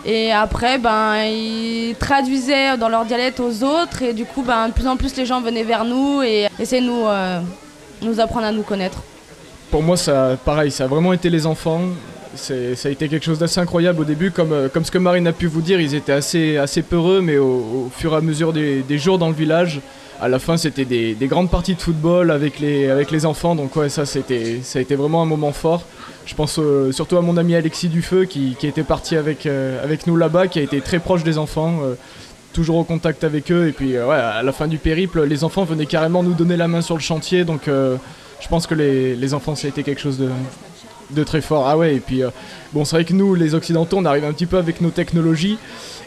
[0.05, 4.03] Et après, ben, ils traduisaient dans leur dialecte aux autres.
[4.03, 6.83] Et du coup, ben, de plus en plus, les gens venaient vers nous et essayaient
[6.83, 7.07] de nous,
[8.03, 9.03] nous apprendre à nous connaître.
[9.71, 11.83] Pour moi, ça, pareil, ça a vraiment été les enfants
[12.35, 12.55] ça
[12.89, 15.33] a été quelque chose d'assez incroyable au début, comme, euh, comme ce que Marine a
[15.33, 18.99] pu vous dire, ils étaient assez, assez peureux, mais au, fur et à mesure des,
[18.99, 19.81] jours dans le village,
[20.21, 23.75] à la fin c'était des, grandes parties de football avec les, avec les enfants, donc
[23.77, 25.85] ouais, ça, ça a été vraiment un moment fort.
[26.25, 30.07] Je pense euh, surtout à mon ami Alexis Dufeu qui, était parti avec, euh, avec
[30.07, 31.81] nous là-bas, qui a été très proche des enfants.
[32.53, 35.65] toujours au contact avec eux et puis ouais, à la fin du périple les enfants
[35.65, 39.33] venaient carrément nous donner la main sur le chantier donc je pense que les, les
[39.33, 40.29] enfants ça a été quelque chose de,
[41.13, 41.69] de très fort.
[41.69, 42.31] Ah ouais, et puis euh,
[42.73, 45.59] bon, c'est vrai que nous, les Occidentaux, on arrive un petit peu avec nos technologies.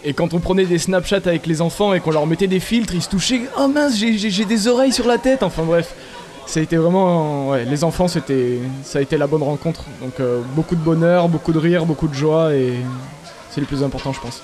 [0.03, 2.93] Et quand on prenait des Snapchats avec les enfants et qu'on leur mettait des filtres,
[2.93, 3.41] ils se touchaient.
[3.59, 5.41] Oh mince, j'ai des oreilles sur la tête.
[5.41, 5.95] Enfin bref,
[6.45, 7.49] ça a été vraiment.
[7.49, 9.85] Ouais, les enfants, c'était, ça a été la bonne rencontre.
[10.01, 12.73] Donc euh, beaucoup de bonheur, beaucoup de rire, beaucoup de joie et
[13.49, 14.43] c'est le plus important, je pense.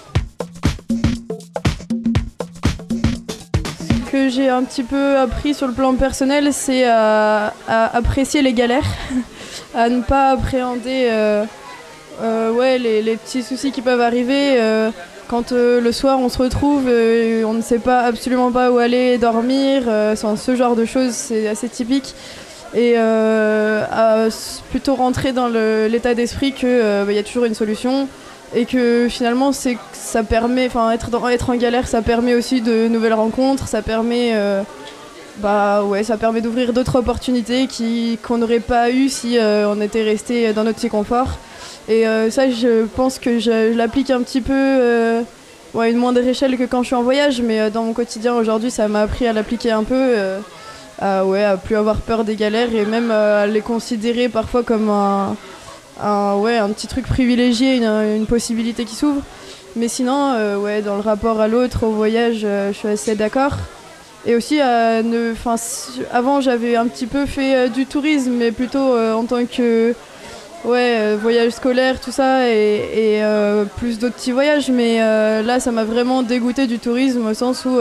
[3.80, 8.54] Ce que j'ai un petit peu appris sur le plan personnel, c'est à apprécier les
[8.54, 8.88] galères.
[9.76, 11.46] à ne pas appréhender euh,
[12.22, 14.60] euh, ouais, les, petits soucis qui peuvent arriver.
[15.32, 19.18] Euh, quand le soir on se retrouve, on ne sait pas absolument pas où aller
[19.18, 19.84] dormir,
[20.16, 22.16] ce genre de choses, c'est assez typique
[22.74, 24.28] et à
[24.70, 28.08] plutôt rentrer dans l'état d'esprit qu'il bah, y a toujours une solution
[28.54, 33.14] et que finalement ça permet enfin être être en galère ça permet aussi de nouvelles
[33.14, 34.34] rencontres ça permet
[35.38, 39.82] bah ouais, ça permet d'ouvrir d'autres opportunités qui, qu'on n'aurait pas eu si euh, on
[39.82, 41.38] était resté dans notre petit confort.
[41.92, 45.24] Et euh, ça, je pense que je, l'applique un petit peu euh,
[45.78, 48.72] à une moindre échelle que quand je suis en voyage, mais dans mon quotidien aujourd'hui,
[48.72, 50.16] ça m'a appris à l'appliquer un peu,
[51.00, 54.90] à, ouais, à plus avoir peur des galères et même à les considérer parfois comme
[54.90, 55.36] un,
[56.36, 59.22] ouais, un petit truc privilégié, une, une possibilité qui s'ouvre.
[59.76, 63.58] Mais sinon, ouais, dans le rapport à l'autre, au voyage, je suis assez d'accord.
[64.26, 65.34] Et aussi, euh, ne,
[66.12, 69.96] avant j'avais un petit peu fait euh, du tourisme, mais plutôt euh, en tant que
[70.66, 73.22] ouais, voyage scolaire, tout ça, et,
[73.78, 74.70] plus d'autres petits voyages.
[74.70, 75.00] Mais
[75.44, 77.80] là, ça m'a vraiment dégoûté du tourisme au sens où,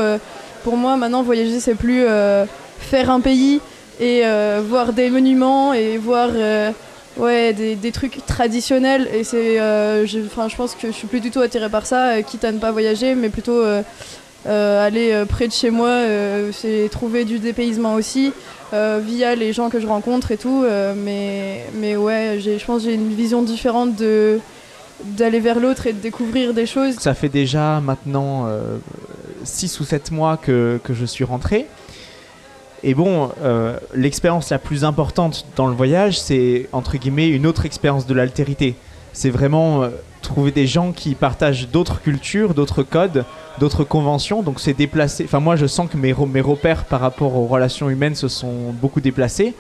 [0.64, 2.05] pour moi, maintenant, voyager, c'est plus
[2.79, 3.61] faire un pays
[4.01, 4.23] et
[4.69, 6.31] voir des monuments et voir
[7.16, 9.09] ouais, des, des, trucs traditionnels.
[9.14, 12.45] Et c'est, je, je pense que je suis plus du tout attirée par ça, quitte
[12.45, 13.62] à ne pas voyager, mais plutôt
[14.46, 18.33] euh, aller euh, près de chez moi, euh, c'est trouver du dépaysement aussi,
[18.72, 20.64] via les gens que je rencontre et tout.
[20.96, 24.38] mais, mais ouais, je pense que j'ai une vision différente de
[25.03, 26.96] d'aller vers l'autre et de découvrir des choses.
[26.98, 28.46] Ça fait déjà maintenant
[29.44, 31.66] 6 ou 7 mois que, que, je suis rentré.
[32.85, 33.31] Et bon,
[33.94, 38.76] l'expérience la plus importante dans le voyage, c'est entre guillemets une autre expérience de l'altérité.
[39.12, 39.83] C'est vraiment
[40.20, 43.24] trouver des gens qui partagent d'autres cultures, d'autres codes,
[43.59, 44.42] d'autres conventions.
[44.42, 45.24] Donc c'est déplacé.
[45.24, 48.72] Enfin moi je sens que mes, mes repères par rapport aux relations humaines se sont
[48.72, 49.54] beaucoup déplacés.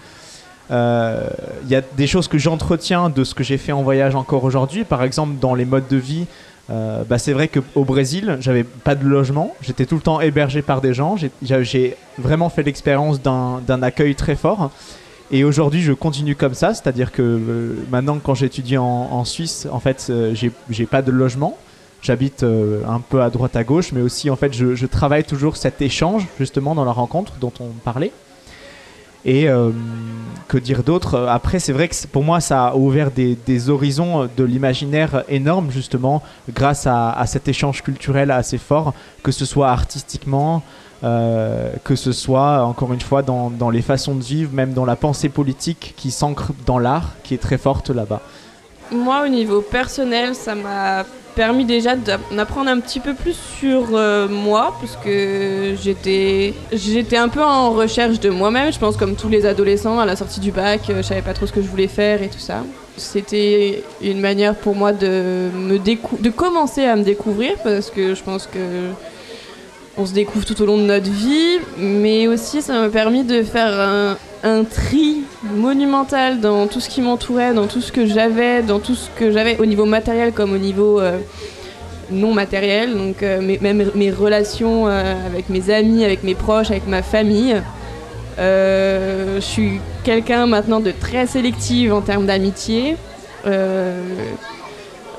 [0.70, 1.28] Il euh,
[1.68, 4.84] y a des choses que j'entretiens de ce que j'ai fait en voyage encore aujourd'hui.
[4.84, 6.26] Par exemple dans les modes de vie.
[6.70, 10.62] Euh, bah c'est vrai qu'au Brésil, j'avais pas de logement, j'étais tout le temps hébergé
[10.62, 14.70] par des gens, j'ai vraiment fait l'expérience d'un accueil très fort.
[15.32, 19.78] Et aujourd'hui, je continue comme ça, c'est-à-dire que euh, maintenant, quand j'étudie en, Suisse, en
[19.78, 21.56] fait, euh, j'ai pas de logement.
[22.02, 25.56] J'habite euh, un peu à droite à gauche, mais aussi, en fait, je, travaille toujours
[25.56, 28.10] cet échange, justement, dans la rencontre dont on parlait.
[29.26, 29.48] Et
[30.48, 31.26] que dire d'autre?
[31.28, 36.22] Après, c'est vrai que pour moi, ça a ouvert des, horizons de l'imaginaire énormes, justement,
[36.54, 40.62] grâce à, cet échange culturel assez fort, que ce soit artistiquement,
[41.02, 44.96] euh, que ce soit encore une fois dans, les façons de vivre, même dans la
[44.96, 48.20] pensée politique qui s'ancre dans l'art, qui est très forte là-bas.
[48.92, 54.28] Moi, au niveau personnel, ça m'a permis déjà d'apprendre un petit peu plus sur euh,
[54.28, 59.28] moi, parce que j'étais, j'étais un peu en recherche de moi-même, je pense comme tous
[59.28, 61.68] les adolescents à la sortie du bac, euh, je savais pas trop ce que je
[61.68, 62.64] voulais faire et tout ça.
[62.96, 68.22] C'était une manière pour moi de, me de commencer à me découvrir, parce que je
[68.22, 68.90] pense que
[69.96, 73.42] on se découvre tout au long de notre vie, mais aussi ça m'a permis de
[73.42, 75.22] faire un, tri
[75.54, 79.30] monumental dans tout ce qui m'entourait, dans tout ce que j'avais, dans tout ce que
[79.30, 81.18] j'avais au niveau matériel comme au niveau euh,
[82.10, 86.86] non matériel, donc euh, même mes relations euh, avec mes amis, avec mes proches, avec
[86.86, 87.60] ma famille.
[88.38, 92.96] Je suis quelqu'un maintenant de très sélective en termes d'amitié.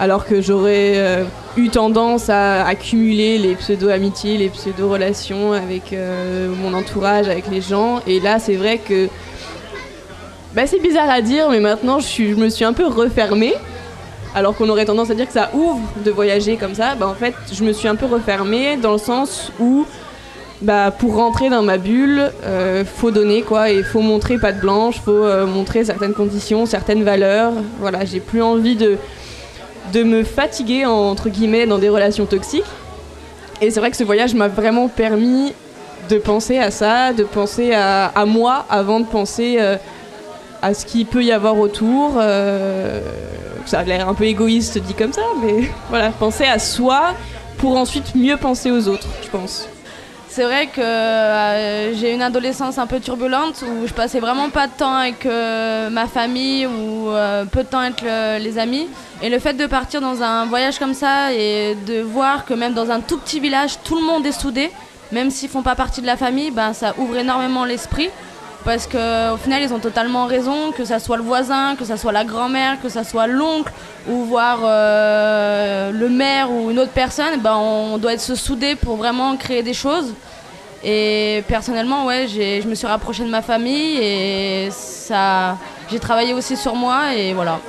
[0.01, 1.23] Alors que j'aurais euh,
[1.57, 8.01] eu tendance à accumuler les pseudo-amitiés, les pseudo-relations avec euh, mon entourage, avec les gens.
[8.07, 9.09] Et là, c'est vrai que
[10.55, 13.53] bah, c'est bizarre à dire, mais maintenant, je me suis un peu refermée.
[14.33, 17.13] Alors qu'on aurait tendance à dire que ça ouvre de voyager comme ça, bah, en
[17.13, 19.85] fait, je me suis un peu refermée dans le sens où,
[20.63, 24.99] bah, pour rentrer dans ma bulle, euh, faut donner quoi, et faut montrer patte blanche,
[24.99, 27.53] faut euh, montrer certaines conditions, certaines valeurs.
[27.79, 28.97] Voilà, j'ai plus envie de
[29.93, 32.63] de me fatiguer entre guillemets dans des relations toxiques.
[33.61, 35.53] Et c'est vrai que ce voyage m'a vraiment permis
[36.09, 39.77] de penser à ça, de penser à, moi avant de penser euh,
[40.61, 42.13] à ce qu'il peut y avoir autour.
[42.17, 43.01] euh,
[43.65, 47.13] ça a l'air un peu égoïste dit comme ça, mais voilà, penser à soi
[47.57, 49.67] pour ensuite mieux penser aux autres, je pense.
[50.33, 54.67] C'est vrai que euh, j'ai une adolescence un peu turbulente où je passais vraiment pas
[54.67, 58.87] de temps avec euh, ma famille ou euh, peu de temps avec le- les amis.
[59.21, 62.73] Et le fait de partir dans un voyage comme ça et de voir que même
[62.73, 64.71] dans un tout petit village, tout le monde est soudé,
[65.11, 68.09] même s'ils font pas partie de la famille, ben, ça ouvre énormément l'esprit.
[68.63, 72.11] Parce qu'au final, ils ont totalement raison, que ça soit le voisin, que ça soit
[72.11, 73.71] la grand-mère, que ça soit l'oncle,
[74.07, 78.75] ou voir euh, le maire ou une autre personne, ben, on doit être se souder
[78.75, 80.13] pour vraiment créer des choses.
[80.83, 85.57] Et personnellement, ouais, je me suis rapprochée de ma famille et ça,
[85.91, 87.59] j'ai travaillé aussi sur moi et voilà.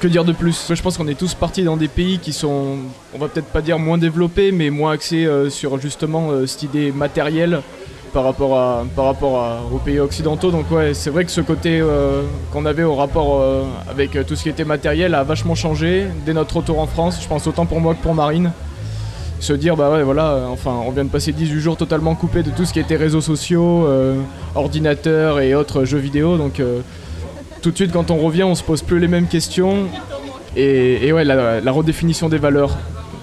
[0.00, 0.72] Que dire de plus?
[0.74, 2.78] Je pense qu'on est tous partis dans des pays qui sont,
[3.14, 6.64] on va peut-être pas dire moins développés, mais moins axés euh, sur justement euh, cette
[6.64, 7.62] idée matérielle
[8.12, 10.50] par rapport, à, par rapport aux pays occidentaux.
[10.50, 12.22] Donc ouais, c'est vrai que ce côté euh,
[12.52, 16.06] qu'on avait au rapport euh, avec euh, tout ce qui était matériel a vachement changé
[16.26, 17.18] dès notre retour en France.
[17.22, 18.52] Je pense autant pour moi que pour Marine.
[19.40, 22.50] Se dire, bah ouais, voilà, enfin, on vient de passer 18 jours totalement coupés de
[22.50, 23.88] tout ce qui était réseaux sociaux,
[24.54, 26.36] ordinateurs et autres jeux vidéo.
[26.36, 26.62] Donc
[27.60, 29.88] tout de suite, quand on revient, on se pose plus les mêmes questions.
[30.54, 32.78] Et, ouais, la redéfinition des valeurs.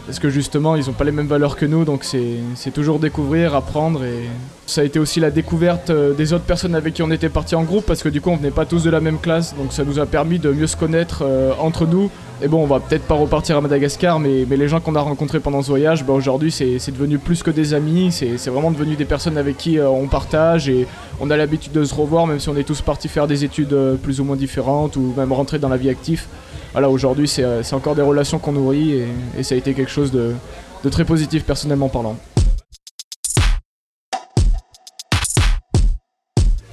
[0.10, 3.54] Parce que justement, ils n'ont pas les mêmes valeurs que nous, donc c'est toujours découvrir,
[3.54, 4.04] apprendre.
[4.04, 4.28] Et
[4.65, 7.54] ça a été aussi la découverte euh, des autres personnes avec qui on était partis
[7.54, 9.72] en groupe, parce que du coup, on venait pas tous de la même classe, donc
[9.72, 12.10] ça nous a permis de mieux se connaître euh, entre nous.
[12.41, 15.39] Et bon, on va peut-être pas repartir à Madagascar, mais, les gens qu'on a rencontrés
[15.39, 19.06] pendant ce voyage, bah, aujourd'hui, c'est devenu plus que des amis, c'est vraiment devenu des
[19.06, 20.88] personnes avec qui euh, on partage et
[21.19, 23.78] on a l'habitude de se revoir, même si on est tous partis faire des études
[24.02, 26.26] plus ou moins différentes ou même rentrer dans la vie active.
[26.71, 29.03] Voilà, aujourd'hui, c'est euh, c'est encore des relations qu'on nourrit
[29.38, 30.36] et, ça a été quelque chose de,
[30.84, 32.15] de très positif personnellement parlant.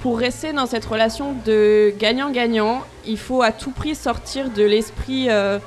[0.01, 5.29] Pour rester dans cette relation de gagnant-gagnant, il faut à tout prix sortir de l'esprit
[5.29, 5.57] euh,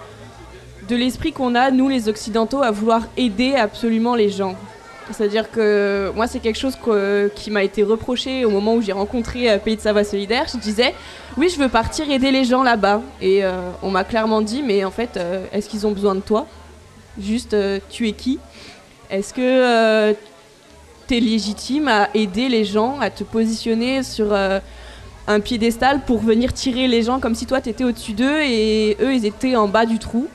[0.88, 4.56] de l'esprit qu'on a, nous les Occidentaux, à vouloir aider absolument les gens.
[5.12, 6.76] C'est-à-dire que moi, c'est quelque chose
[7.34, 10.46] qui m'a été reproché au moment où j'ai rencontré euh, Pays de Savoie Solidaire.
[10.52, 10.94] Je disais,
[11.36, 13.02] oui, je veux partir aider les gens là-bas.
[13.20, 16.20] Et euh, on m'a clairement dit, mais en fait, euh, est-ce qu'ils ont besoin de
[16.20, 16.46] toi?
[17.20, 17.56] Juste,
[17.90, 18.38] tu es qui?
[19.10, 20.14] Est-ce que
[21.08, 26.52] tu es légitime à aider les gens, à te positionner sur un piédestal pour venir
[26.52, 29.66] tirer les gens comme si toi, tu étais au-dessus d'eux et eux, ils étaient en
[29.66, 30.28] bas du trou?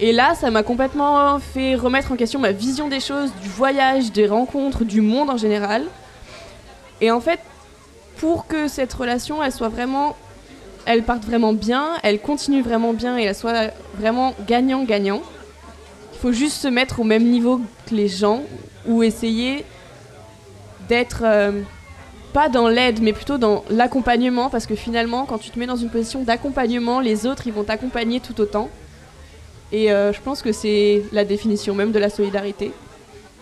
[0.00, 4.12] Et là, ça m'a complètement fait remettre en question ma vision des choses, du voyage,
[4.12, 5.84] des rencontres, du monde en général.
[7.02, 7.38] Et en fait,
[8.16, 10.16] pour que cette relation, elle soit vraiment,
[10.86, 15.20] elle parte vraiment bien, elle continue vraiment bien et elle soit vraiment gagnant-gagnant,
[16.14, 18.42] il faut juste se mettre au même niveau que les gens
[18.86, 19.64] ou essayer
[20.88, 21.62] d'être euh,
[22.32, 25.76] pas dans l'aide, mais plutôt dans l'accompagnement, parce que finalement, quand tu te mets dans
[25.76, 28.68] une position d'accompagnement, les autres, ils vont t'accompagner tout autant.
[29.72, 32.72] Et euh, je pense que c'est la définition même de la solidarité.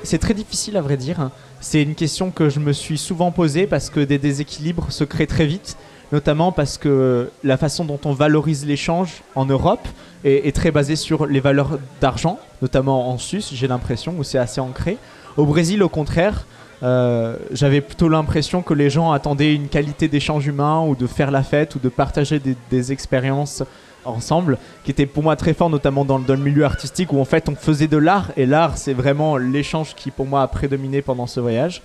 [0.02, 1.30] C'est très difficile à vrai dire.
[1.60, 5.26] C'est une question que je me suis souvent posée parce que des déséquilibres se créent
[5.26, 5.76] très vite,
[6.12, 9.86] notamment parce que la façon dont on valorise l'échange en Europe
[10.24, 14.60] est, très basée sur les valeurs d'argent, notamment en Suisse, j'ai l'impression, où c'est assez
[14.60, 14.98] ancré.
[15.36, 16.44] Au Brésil, au contraire,
[16.82, 21.32] euh, j'avais plutôt l'impression que les gens attendaient une qualité d'échange humain ou de faire
[21.32, 22.40] la fête ou de partager
[22.70, 23.64] des expériences
[24.04, 27.48] ensemble, qui était pour moi très fort, notamment dans, le- milieu artistique, où en fait
[27.48, 31.26] on faisait de l'art, et l'art c'est vraiment l'échange qui pour moi a prédominé pendant
[31.26, 31.82] ce voyage.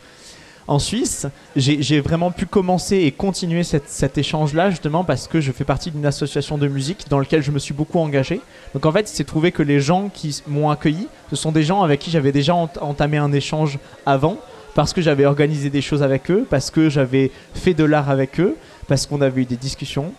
[0.67, 5.65] en Suisse, j'ai vraiment pu commencer et continuer cet échange-là justement parce que je fais
[5.65, 8.39] partie d'une association de musique dans laquelle je me suis beaucoup engagé.
[8.73, 11.81] Donc en fait, c'est trouvé que les gens qui m'ont accueilli, ce sont des gens
[11.81, 14.37] avec qui j'avais déjà entamé un échange avant,
[14.73, 18.39] parce que j'avais organisé des choses avec eux, parce que j'avais fait de l'art avec
[18.39, 18.55] eux,
[18.87, 20.13] parce qu'on avait eu des discussions.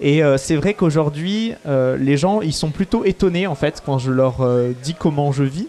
[0.00, 3.98] Et euh, c'est vrai qu'aujourd'hui, euh, les gens, ils sont plutôt étonnés en fait quand
[3.98, 5.68] je leur euh, dis comment je vis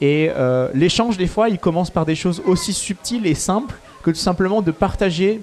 [0.00, 0.30] et
[0.74, 3.74] l'échange, des fois, il commence par des choses aussi subtiles et simples
[4.04, 5.40] que tout simplement de partager,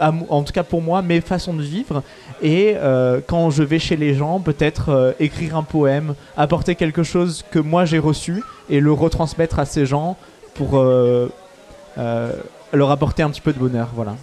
[0.00, 2.02] en tout cas pour moi, mes façons de vivre.
[2.40, 2.76] Et
[3.26, 7.84] quand je vais chez les gens, peut-être écrire un poème, apporter quelque chose que moi
[7.84, 10.16] j'ai reçu et le retransmettre à ces gens
[10.54, 10.82] pour
[12.72, 13.90] leur apporter un petit peu de bonheur.
[13.94, 14.16] Voilà.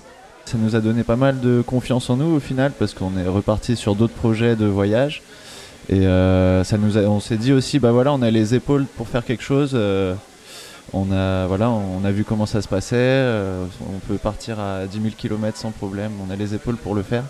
[0.47, 3.27] Ça nous a donné pas mal de confiance en nous au final parce qu'on est
[3.27, 5.21] reparti sur d'autres projets de voyage.
[5.89, 9.09] Et euh, ça nous on s'est dit aussi, bah voilà, on a les épaules pour
[9.09, 9.71] faire quelque chose.
[9.73, 10.13] Euh,
[10.93, 12.95] on a, voilà, on a vu comment ça se passait.
[12.95, 16.11] Euh, on peut partir à 10 000 km sans problème.
[16.25, 17.25] On a les épaules pour le faire.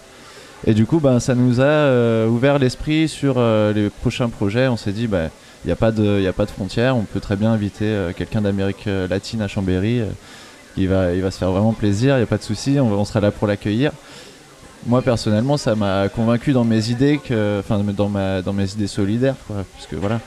[0.67, 3.41] Et du coup, bah, ça nous a ouvert l'esprit sur
[3.73, 4.67] les prochains projets.
[4.67, 5.29] On s'est dit, bah,
[5.65, 6.95] il n'y a pas de, a pas de frontières.
[6.95, 10.03] On peut très bien inviter quelqu'un d'Amérique latine à Chambéry.
[10.77, 12.15] Il va, il va se faire vraiment plaisir.
[12.15, 12.79] Il n'y a pas de souci.
[12.79, 13.91] On, sera là pour l'accueillir
[14.85, 17.19] moi personnellement ça m'a convaincu dans mes idées
[17.59, 20.21] enfin dans mes idées solidaires quoi parce voilà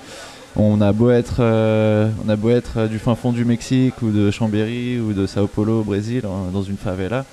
[0.57, 4.11] on a beau être euh, on a beau être du fin fond du Mexique ou
[4.11, 7.25] de Chambéry ou de Sao Paulo au Brésil dans une favela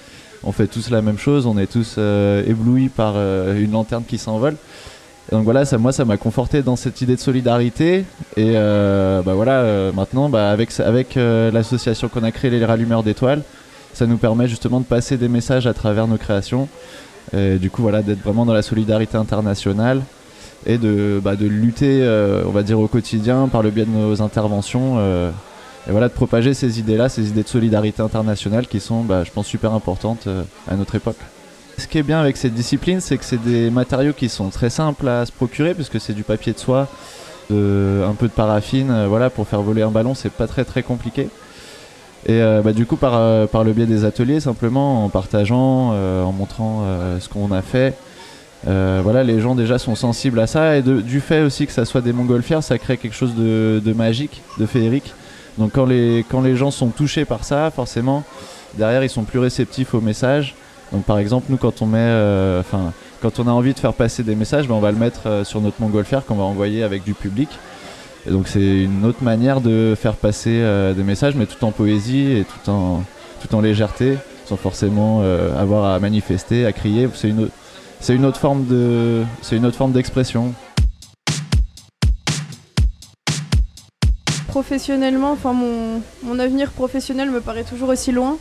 [0.44, 4.04] on fait tous la même chose on est tous euh, éblouis par euh, une lanterne
[4.08, 4.56] qui s'envole
[5.32, 8.06] donc voilà ça moi ça m'a conforté dans cette idée de solidarité
[8.38, 13.42] et bah voilà maintenant bah, avec avec l'association qu'on a créée les rallumeurs d'étoiles
[13.94, 16.70] ça nous permet justement de passer des messages à travers nos créations
[17.36, 20.02] et du coup, voilà, d'être vraiment dans la solidarité internationale
[20.66, 23.92] et de, bah, de lutter, euh, on va dire, au quotidien par le biais de
[23.92, 24.96] nos interventions.
[24.98, 25.32] Euh,
[25.88, 29.32] et voilà, de propager ces idées-là, ces idées de solidarité internationale qui sont, bah, je
[29.32, 31.18] pense, super importantes euh, à notre époque.
[31.78, 34.70] Ce qui est bien avec cette discipline, c'est que c'est des matériaux qui sont très
[34.70, 36.88] simples à se procurer, puisque c'est du papier de soie,
[37.52, 41.30] un peu de paraffine, voilà, pour faire voler un ballon, c'est pas très très compliqué.
[42.26, 46.24] Et euh, bah, du coup, par, euh, le biais des ateliers, simplement en partageant, euh,
[46.24, 46.84] en montrant
[47.20, 47.96] ce qu'on a fait,
[48.66, 50.78] voilà, les gens déjà sont sensibles à ça.
[50.78, 54.42] Et du fait aussi que ça soit des montgolfières, ça crée quelque chose de, magique,
[54.58, 55.14] de féerique.
[55.58, 58.24] Donc quand les, quand les gens sont touchés par ça, forcément,
[58.76, 60.54] derrière, ils sont plus réceptifs aux messages.
[60.92, 64.24] Donc par exemple, nous, quand on met, enfin, quand on a envie de faire passer
[64.24, 67.14] des messages, ben, on va le mettre sur notre montgolfière qu'on va envoyer avec du
[67.14, 67.50] public.
[68.28, 71.72] Et donc c'est une autre manière de faire passer euh, des messages, mais tout en
[71.72, 73.04] poésie et tout en,
[73.40, 77.08] tout en légèreté, sans forcément euh, avoir à manifester, à crier.
[77.14, 77.48] C'est une,
[78.02, 80.54] c'est une autre forme de, c'est une autre forme d'expression.
[84.50, 88.38] Professionnellement, enfin mon, mon avenir professionnel me paraît toujours aussi loin,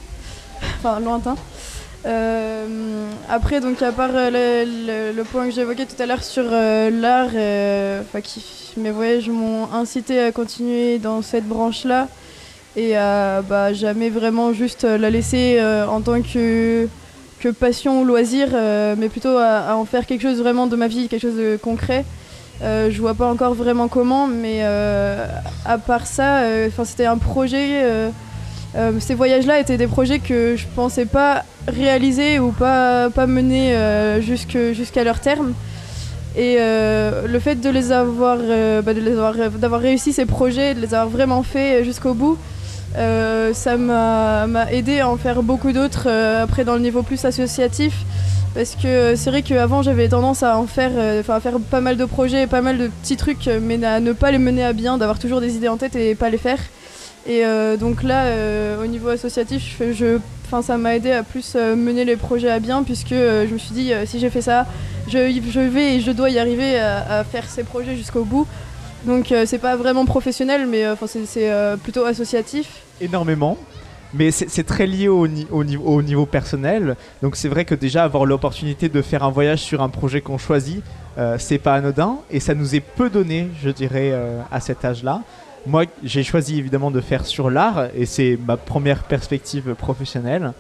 [0.79, 1.37] enfin lointain.
[2.05, 6.91] Euh, après, donc à part euh, le, point que j'évoquais tout à l'heure sur euh,
[6.91, 8.45] l'art, qui,
[8.77, 12.09] mes voyages m'ont incité à continuer dans cette branche-là
[12.77, 16.87] et à bah, jamais vraiment juste la laisser en tant que,
[17.41, 18.49] que passion ou loisir,
[18.99, 21.57] mais plutôt à, à, en faire quelque chose vraiment de ma vie, quelque chose de
[21.57, 22.05] concret.
[22.61, 26.43] je vois pas encore vraiment comment, mais à part ça,
[26.85, 28.11] c'était un projet
[28.77, 33.75] euh, ces voyages-là étaient des projets que je pensais pas réaliser ou pas, pas mener
[33.75, 35.55] euh, jusqu'à leur terme.
[36.37, 38.37] Et euh, le fait de les avoir,
[38.85, 38.93] bah,
[39.59, 42.37] d'avoir réussi ces projets, de les avoir vraiment fait jusqu'au bout,
[42.95, 46.11] ça m'a aidé à en faire beaucoup d'autres
[46.43, 48.05] après dans le niveau plus associatif.
[48.55, 50.93] Parce que c'est vrai qu'avant j'avais tendance à en faire,
[51.29, 54.31] à faire pas mal de projets, pas mal de petits trucs, mais à ne pas
[54.31, 56.59] les mener à bien, d'avoir toujours des idées en tête et pas les faire.
[57.29, 59.81] Et euh, donc là, euh, au niveau associatif,
[60.63, 63.75] ça m'a aidé à plus euh, mener les projets à bien, puisque je me suis
[63.75, 64.67] dit, si j'ai fait ça,
[65.09, 65.19] je,
[65.69, 68.47] vais et je dois y arriver à, faire ces projets jusqu'au bout.
[69.05, 70.85] Donc c'est pas vraiment professionnel, mais
[71.27, 71.51] c'est
[71.83, 72.81] plutôt associatif.
[73.01, 73.57] Énormément.
[74.15, 76.97] Mais c'est très lié au, au, au, niveau personnel.
[77.23, 80.39] Donc c'est vrai que déjà avoir l'opportunité de faire un voyage sur un projet qu'on
[80.39, 80.83] choisit,
[81.39, 82.19] c'est pas anodin.
[82.31, 84.13] Et ça nous est peu donné, je dirais,
[84.51, 85.23] à cet âge-là.
[85.67, 90.53] Moi, j'ai choisi évidemment de faire sur l'art et c'est ma première perspective professionnelle.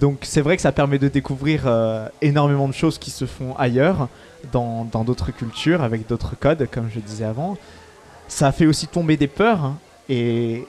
[0.00, 3.54] Donc c'est vrai que ça permet de découvrir euh, énormément de choses qui se font
[3.56, 4.08] ailleurs,
[4.50, 7.56] dans d'autres cultures, avec d'autres codes, comme je disais avant.
[8.26, 9.78] Ça fait aussi tomber des peurs hein,
[10.08, 10.66] et,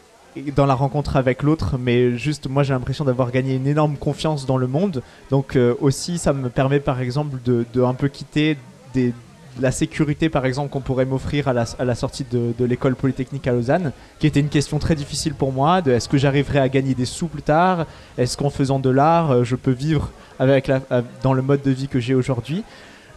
[0.55, 4.45] dans la rencontre avec l'autre, mais juste moi j'ai l'impression d'avoir gagné une énorme confiance
[4.45, 5.01] dans le monde.
[5.31, 8.57] Donc euh, aussi ça me permet par exemple de, de un peu quitter
[8.93, 9.13] des,
[9.59, 13.91] la sécurité, par exemple, qu'on pourrait m'offrir à la, sortie de, l'école polytechnique à Lausanne,
[14.19, 15.81] qui était une question très difficile pour moi.
[15.81, 17.85] De est-ce que j'arriverai à gagner des sous plus tard?
[18.17, 20.81] Est-ce qu'en faisant de l'art, euh, je peux vivre avec à-
[21.21, 22.63] dans le mode de vie que j'ai aujourd'hui?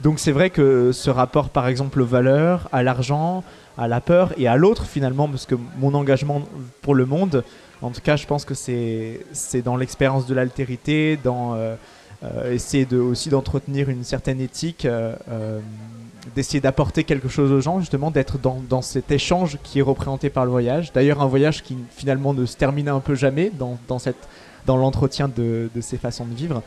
[0.02, 3.42] Donc c'est vrai que ce rapport, par exemple, aux valeurs, à l'argent,
[3.78, 6.42] à la peur et à l'autre finalement, parce que mon engagement
[6.82, 7.44] pour le monde,
[7.80, 11.76] en tout cas, je pense que c'est dans l'expérience de l'altérité, dans euh,
[12.24, 15.60] euh, essayer de, aussi d'entretenir une certaine éthique, euh, euh,
[16.36, 20.28] d'essayer d'apporter quelque chose aux gens, justement, d'être dans, dans cet échange qui est représenté
[20.30, 20.92] par le voyage.
[20.92, 23.98] D'ailleurs, un voyage qui finalement ne se termine un peu jamais dans, dans,
[24.66, 26.62] dans l'entretien de, de ces façons de vivre.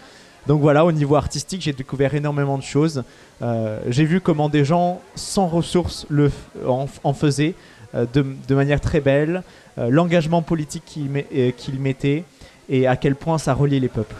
[0.47, 3.03] Donc voilà, au niveau artistique, j'ai découvert énormément de choses.
[3.41, 6.31] Euh, j'ai vu comment des gens sans ressources le,
[6.67, 7.53] en, en faisaient
[7.93, 9.43] euh, de, de manière très belle,
[9.77, 11.25] euh, l'engagement politique qu'ils
[11.57, 12.23] qu'ils mettaient
[12.69, 14.15] et à quel point ça reliait les peuples.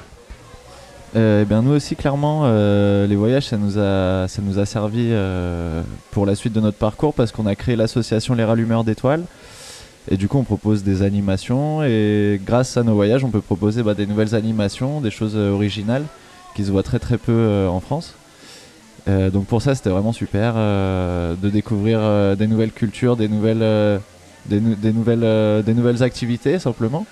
[1.15, 4.67] Euh, eh bien nous aussi clairement euh, les voyages ça nous a ça nous a
[4.67, 5.81] servi euh,
[6.11, 9.23] pour la suite de notre parcours parce qu'on a créé l'association les rallumeurs d'étoiles.
[10.11, 11.83] Et du coup on propose des animations.
[11.83, 16.03] Et grâce à nos voyages on peut proposer bah, des nouvelles animations des choses originales
[16.55, 18.13] qui se voient très très peu en France.
[19.07, 23.99] Donc pour ça c'était vraiment super de découvrir des nouvelles cultures des nouvelles
[24.45, 27.07] des, nou- des nouvelles des nouvelles activités simplement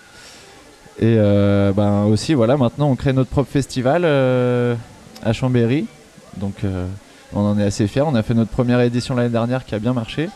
[1.00, 4.74] et euh, ben aussi, voilà, maintenant on crée notre propre festival euh,
[5.24, 5.86] à Chambéry.
[6.38, 6.88] Donc euh,
[7.34, 8.02] on en est assez fiers.
[8.02, 10.30] On a fait notre première édition l'année dernière qui a bien marché.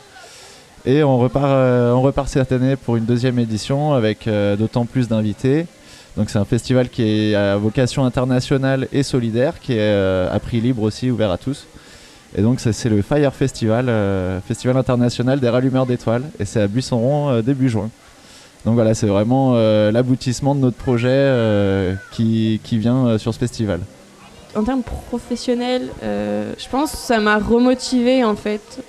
[0.85, 5.67] Et on repart, on repart cette année pour une deuxième édition avec d'autant plus d'invités.
[6.17, 9.93] Donc c'est un festival qui est à vocation internationale et solidaire, qui est
[10.27, 11.67] à prix libre aussi, ouvert à tous.
[12.35, 13.91] Et donc c'est le Fire Festival,
[14.47, 16.23] festival international des rallumeurs d'étoiles.
[16.39, 17.91] Et c'est à Buisson-Rond début juin.
[18.65, 23.33] Donc voilà, c'est vraiment euh, l'aboutissement de notre projet euh, qui, qui vient euh, sur
[23.33, 23.79] ce festival.
[24.55, 28.83] En termes professionnels, je pense que ça m'a remotivé en fait.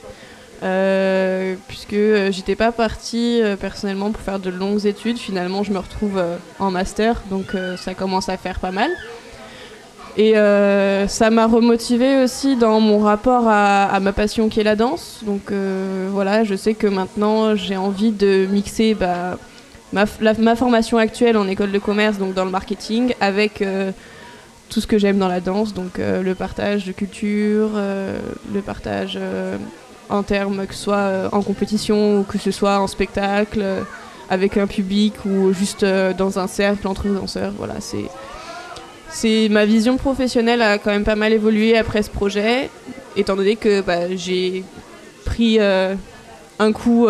[1.68, 5.18] Puisque euh, j'étais pas partie personnellement pour faire de longues études.
[5.18, 6.22] Finalement, je me retrouve
[6.58, 8.90] en master, donc ça commence à faire pas mal.
[10.16, 10.34] Et
[11.08, 15.20] ça m'a remotivé aussi dans mon rapport à, à ma passion qui est la danse.
[15.24, 15.52] Donc
[16.10, 19.38] voilà, je sais que maintenant j'ai envie de mixer bah,
[19.92, 23.92] ma, formation actuelle en école de commerce, donc dans le marketing, avec euh,
[24.68, 28.18] tout ce que j'aime dans la danse, donc euh, le partage de culture, euh,
[28.52, 29.18] le partage
[30.08, 33.64] en termes que ce soit en compétition ou que ce soit en spectacle,
[34.30, 37.52] avec un public ou juste dans un cercle entre danseurs.
[37.56, 37.74] Voilà,
[39.10, 42.70] c'est ma vision professionnelle a quand même pas mal évolué après ce projet,
[43.16, 44.64] étant donné que bah, j'ai
[45.24, 47.08] pris un coup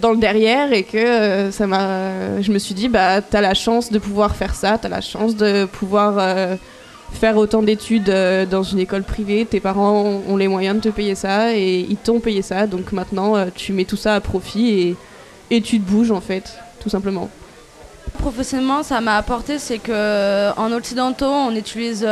[0.00, 3.54] dans le derrière et que euh, ça m'a, je me suis dit bah t'as la
[3.54, 6.56] chance de pouvoir faire ça, t'as la chance de pouvoir euh,
[7.12, 10.88] faire autant d'études euh, dans une école privée, tes parents ont, les moyens de te
[10.88, 14.96] payer ça et ils t'ont payé ça, donc maintenant tu mets tout ça à profit
[15.50, 17.28] et, tu te bouges en fait, tout simplement.
[18.18, 22.06] Professionnellement, ça m'a apporté, c'est que en occidentaux, on utilise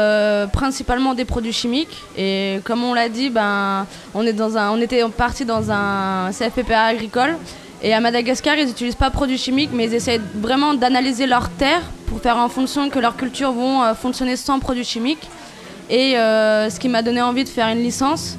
[0.53, 2.03] principalement des produits chimiques.
[2.17, 6.31] Et comme on l'a dit, ben, on, est dans un, on était parti dans un
[6.33, 7.37] CFPPA agricole.
[7.83, 11.51] Et à Madagascar, ils n'utilisent pas de produits chimiques, mais ils essayent vraiment d'analyser leur
[11.51, 15.29] terre pour faire en fonction que leurs cultures vont euh, fonctionner sans produits chimiques.
[15.91, 18.37] Et euh, ce qui m'a donné envie de faire une licence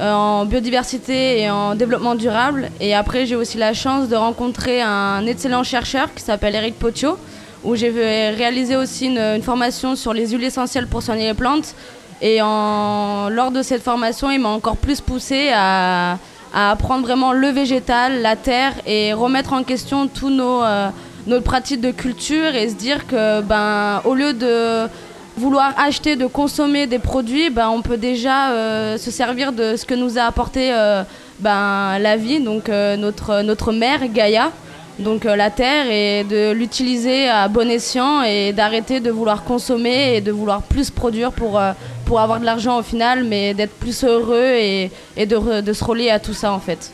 [0.00, 2.70] euh, en biodiversité et en développement durable.
[2.80, 7.18] Et après, j'ai aussi la chance de rencontrer un excellent chercheur qui s'appelle Eric Potio,
[7.62, 11.74] où j'ai réalisé aussi une, formation sur les huiles essentielles pour soigner les plantes.
[12.20, 16.18] Et lors de cette formation, il m'a encore plus poussé à,
[16.54, 20.88] à apprendre vraiment le végétal, la terre et remettre en question tous nos, euh,
[21.26, 24.88] nos pratiques de culture et se dire que ben, au lieu de
[25.36, 29.84] vouloir acheter, de consommer des produits, ben, on peut déjà euh, se servir de ce
[29.84, 31.02] que nous a apporté euh,
[31.40, 34.52] ben, la vie, donc notre, notre mère Gaïa,
[35.00, 40.20] donc la terre, et de l'utiliser à bon escient et d'arrêter de vouloir consommer et
[40.20, 41.60] de vouloir plus produire pour,
[42.04, 46.18] pour avoir de l'argent au final, mais d'être plus heureux et, de, se relier à
[46.18, 46.92] tout ça en fait.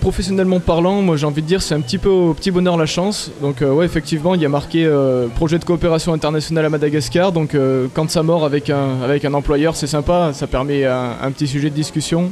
[0.00, 2.86] Professionnellement parlant, moi j'ai envie de dire c'est un petit peu au petit bonheur la
[2.86, 3.30] chance.
[3.40, 7.30] Donc euh, ouais effectivement il y a marqué euh, projet de coopération internationale à Madagascar.
[7.30, 11.12] Donc euh, quand ça mord avec un, avec un employeur c'est sympa, ça permet un,
[11.22, 12.30] un petit sujet de discussion.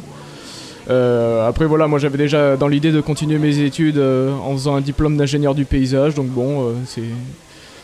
[0.88, 5.16] Après voilà moi j'avais déjà dans l'idée de continuer mes études en faisant un diplôme
[5.16, 6.16] d'ingénieur du paysage.
[6.16, 7.04] Donc bon c'est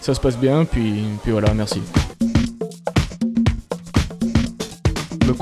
[0.01, 1.81] ça se passe bien puis, puis voilà merci.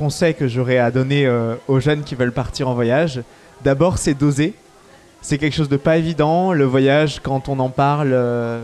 [0.04, 3.22] Conseil que j'aurais à donner euh, aux jeunes qui veulent partir en voyage,
[3.64, 4.52] d'abord c'est d'oser.
[5.22, 6.52] C'est quelque chose de pas évident.
[6.52, 8.60] Le voyage, quand on en parle, euh,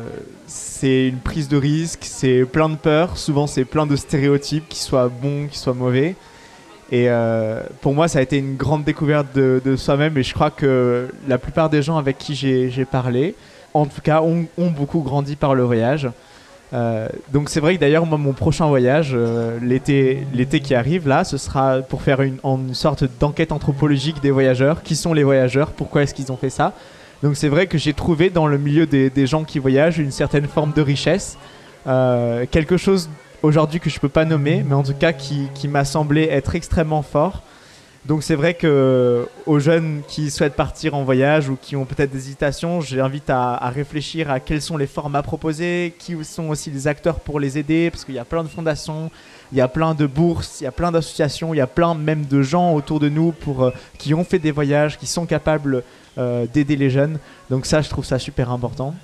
[0.47, 3.17] c'est une prise de risque, c'est plein de peurs.
[3.17, 6.15] Souvent, c'est plein de stéréotypes, qui soient bons, qui soient mauvais.
[6.93, 10.19] Et euh, pour moi, ça a été une grande découverte de, soi-même.
[10.19, 13.35] Et je crois que la plupart des gens avec qui j'ai parlé,
[13.73, 16.07] en tout cas, ont, beaucoup grandi par le voyage.
[16.73, 21.25] Euh, donc c'est vrai que d'ailleurs, moi, mon prochain voyage, euh, l'été qui arrive, là,
[21.25, 22.39] ce sera pour faire une,
[22.75, 24.83] sorte d'enquête anthropologique des voyageurs.
[24.83, 25.73] Qui sont les voyageurs?
[25.73, 26.73] Pourquoi est-ce qu'ils ont fait ça?
[27.23, 30.11] Donc c'est vrai que j'ai trouvé dans le milieu des, des, gens qui voyagent une
[30.11, 31.37] certaine forme de richesse.
[31.87, 33.11] Euh, quelque chose
[33.43, 36.55] aujourd'hui que je peux pas nommer, mais en tout cas qui, qui m'a semblé être
[36.55, 37.43] extrêmement fort.
[38.07, 42.11] Donc c'est vrai que aux jeunes qui souhaitent partir en voyage ou qui ont peut-être
[42.11, 46.89] des hésitations, j'invite à, réfléchir à quels sont les formats proposés, qui sont aussi les
[46.89, 49.11] acteurs pour les aider, parce qu'il y a plein de fondations,
[49.53, 51.95] il y a plein de bourses, il y a plein d'associations, il y a plein
[51.95, 55.27] même de gens autour de nous pour, euh, qui ont fait des voyages, qui sont
[55.27, 55.83] capables
[56.17, 57.19] euh, d'aider les jeunes.
[57.51, 58.95] Donc ça, je trouve ça super important.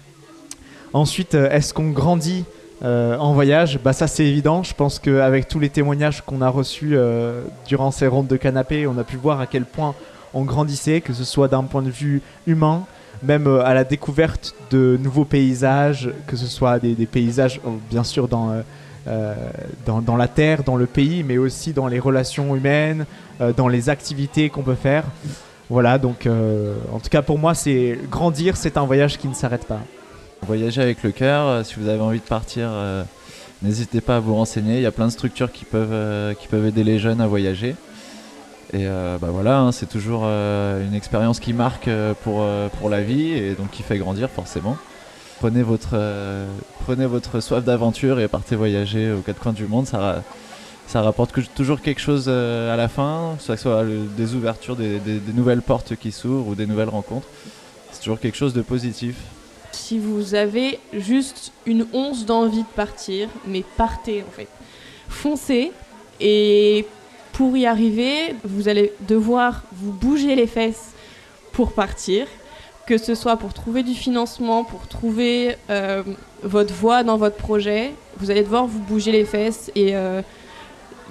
[0.95, 2.47] Ensuite, euh, est-ce qu'on grandit
[2.83, 4.63] euh, en voyage, bah ça c'est évident.
[4.63, 8.87] Je pense qu'avec tous les témoignages qu'on a reçus euh, durant ces rondes de canapé,
[8.87, 9.95] on a pu voir à quel point
[10.35, 12.85] on grandissait, que ce soit d'un point de vue humain,
[13.23, 18.05] même euh, à la découverte de nouveaux paysages, que ce soit des, paysages oh, bien
[18.05, 18.63] sûr dans,
[19.87, 23.07] dans, dans, la terre, dans le pays, mais aussi dans les relations humaines,
[23.57, 25.05] dans les activités qu'on peut faire.
[25.71, 26.29] Voilà, donc
[26.93, 29.81] en tout cas pour moi, c'est grandir, c'est un voyage qui ne s'arrête pas.
[30.43, 33.03] Voyager avec le cœur, euh, si vous avez envie de partir, euh,
[33.63, 34.77] n'hésitez pas à vous renseigner.
[34.77, 37.75] Il y a plein de structures qui peuvent, euh, aider les jeunes à voyager.
[38.73, 41.89] Et bah voilà, hein, c'est toujours une expérience qui marque
[42.25, 42.43] pour,
[42.91, 44.77] la vie et donc qui fait grandir forcément.
[45.39, 45.95] Prenez votre,
[47.41, 49.87] soif d'aventure et partez voyager aux quatre coins du monde.
[49.87, 53.85] Ça, rapporte toujours quelque chose à la fin, que ce soit
[54.17, 55.01] des ouvertures, des
[55.33, 57.29] nouvelles portes qui s'ouvrent ou des nouvelles rencontres.
[57.93, 59.15] C'est toujours quelque chose de positif
[59.77, 64.49] si vous avez juste une once d'envie de partir, mais partez en fait.
[65.09, 65.73] Foncez
[66.21, 66.87] et
[67.33, 70.93] pour y arriver, vous allez devoir vous bouger les fesses
[71.53, 72.27] pour partir,
[72.87, 76.03] que ce soit pour trouver du financement, pour trouver euh,
[76.43, 77.93] votre voie dans votre projet.
[78.19, 80.23] Vous allez devoir vous bouger les fesses et euh,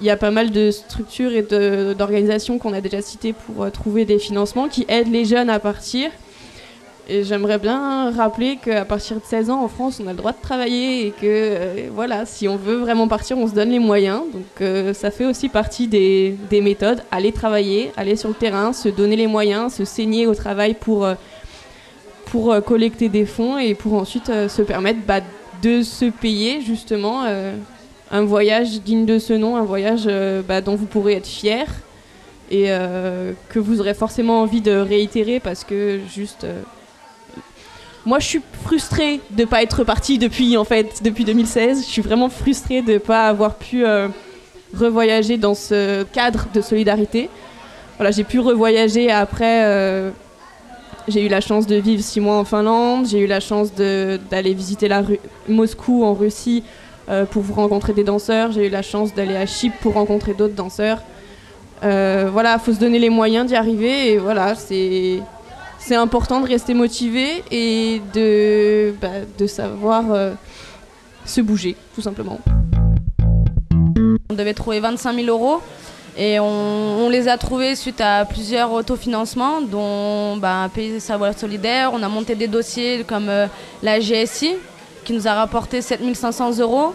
[0.00, 3.70] il y a pas mal de structures et d'organisations qu'on a déjà citées pour euh,
[3.70, 6.10] trouver des financements qui aident les jeunes à partir.
[7.08, 10.32] Et j'aimerais bien rappeler qu'à partir de 16 ans en France, on a le droit
[10.32, 13.78] de travailler et que euh, voilà, si on veut vraiment partir, on se donne les
[13.78, 14.22] moyens.
[14.32, 17.02] Donc euh, ça fait aussi partie des, des, méthodes.
[17.12, 21.04] Aller travailler, aller sur le terrain, se donner les moyens, se saigner au travail pour,
[21.04, 21.14] euh,
[22.24, 25.20] pour collecter des fonds et pour ensuite se permettre bah,
[25.62, 27.24] de se payer justement
[28.10, 30.08] un voyage digne de ce nom, un voyage
[30.48, 31.66] bah, dont vous pourrez être fier
[32.50, 32.66] et
[33.48, 36.44] que vous aurez forcément envie de réitérer parce que juste
[38.06, 41.84] moi, je suis frustrée de pas être partie depuis, en fait, depuis 2016.
[41.84, 44.06] Je suis vraiment frustrée de pas avoir pu euh,
[44.72, 47.28] revoyager dans ce cadre de solidarité.
[47.98, 49.64] Voilà, j'ai pu revoyager après.
[49.64, 50.10] Euh,
[51.08, 53.06] j'ai eu la chance de vivre six mois en Finlande.
[53.06, 55.02] J'ai eu la chance d'aller visiter la
[55.48, 56.62] Moscou en Russie
[57.08, 58.52] euh, pour rencontrer des danseurs.
[58.52, 61.02] J'ai eu la chance d'aller à Chypre pour rencontrer d'autres danseurs.
[61.82, 64.12] Euh, voilà, faut se donner les moyens d'y arriver.
[64.12, 65.20] Et voilà, c'est
[65.86, 70.32] c'est important de rester motivé et de, bah, de savoir euh,
[71.24, 72.40] se bouger, tout simplement.
[74.28, 75.60] On devait trouver 25 000 euros
[76.18, 81.92] et on, les a trouvés suite à plusieurs autofinancements, dont bah, Pays Savoir Solidaire.
[81.92, 83.46] On a monté des dossiers comme euh,
[83.80, 84.56] la GSI
[85.04, 86.94] qui nous a rapporté 7 500 euros.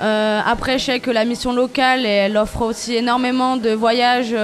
[0.00, 4.34] Euh, après, je sais que la mission locale, elle offre aussi énormément de voyages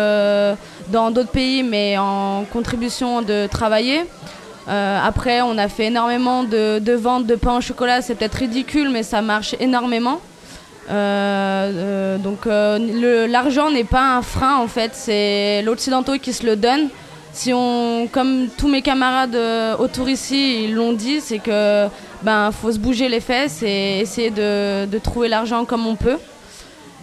[0.91, 4.05] dans d'autres pays, mais en contribution de travailler.
[4.69, 8.03] Euh, après, on a fait énormément de, de ventes de pain au chocolat.
[8.03, 10.21] C'est peut-être ridicule, mais ça marche énormément.
[10.89, 14.91] donc, l'argent n'est pas un frein, en fait.
[14.95, 16.89] C'est l'Occidentaux qui se le donne.
[17.33, 19.39] Si on, comme tous mes camarades
[19.79, 21.87] autour ici, ils l'ont dit, c'est que
[22.23, 26.19] ben faut se bouger les fesses et essayer de, de trouver l'argent comme on peut.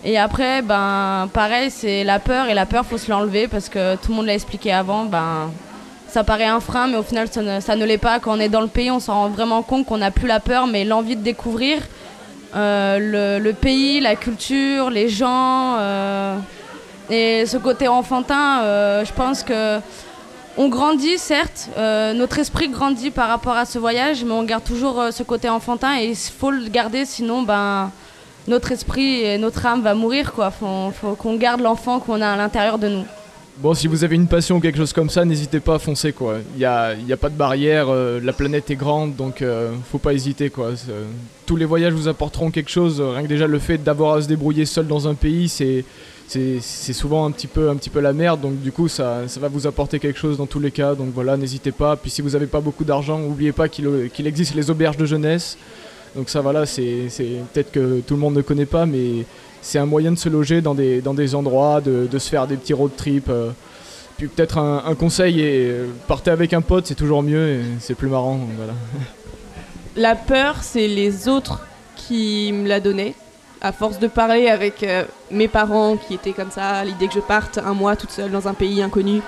[0.07, 3.95] Et après, ben pareil, c'est la peur et la peur faut se l'enlever parce que
[3.95, 5.05] tout le monde l'a expliqué avant.
[5.05, 5.49] Ben
[6.07, 8.19] ça paraît un frein, mais au final ça ne, l'est pas.
[8.19, 10.39] Quand on est dans le pays, on s'en rend vraiment compte qu'on n'a plus la
[10.39, 11.81] peur, mais l'envie de découvrir
[12.55, 15.77] euh, le, pays, la culture, les gens.
[15.79, 16.37] Euh,
[17.09, 19.79] et ce côté enfantin, euh, je pense que
[20.55, 21.67] on grandit, certes,
[22.13, 25.97] notre esprit grandit par rapport à ce voyage, mais on garde toujours ce côté enfantin
[25.99, 27.91] et il faut le garder, sinon ben,
[28.47, 30.33] notre esprit et notre âme va mourir.
[30.37, 33.05] Il faut, qu'on garde l'enfant qu'on a à l'intérieur de nous.
[33.57, 36.13] Bon, si vous avez une passion ou quelque chose comme ça, n'hésitez pas à foncer.
[36.19, 39.71] Il n'y a, y a, pas de barrière, euh, la planète est grande, donc euh,
[39.89, 40.49] faut pas hésiter.
[40.49, 40.71] Quoi.
[41.45, 42.99] Tous les voyages vous apporteront quelque chose.
[42.99, 47.25] Rien que déjà le fait d'avoir à se débrouiller seul dans un pays, c'est souvent
[47.25, 49.67] un petit, peu, un petit peu la merde, donc du coup ça, ça va vous
[49.67, 51.95] apporter quelque chose dans tous les cas, donc voilà, n'hésitez pas.
[51.95, 55.57] Puis si vous n'avez pas beaucoup d'argent, n'oubliez pas qu'il existe les auberges de jeunesse.
[56.15, 57.09] Donc ça voilà, c'est
[57.53, 59.25] peut-être que tout le monde ne connaît pas, mais
[59.61, 62.91] c'est un moyen de se loger dans des, endroits, de, se faire des petits road
[62.95, 63.29] trips.
[63.29, 63.49] euh.
[64.17, 67.95] Puis peut-être un, conseil, et, euh, partez avec un pote, c'est toujours mieux, et c'est
[67.95, 68.39] plus marrant.
[68.55, 68.73] Voilà.
[69.97, 73.13] La peur, c'est les autres qui me la donnaient.
[73.61, 77.19] À force de parler avec euh, mes parents qui étaient comme ça, l'idée que je
[77.19, 79.21] parte un mois toute seule dans un pays inconnu,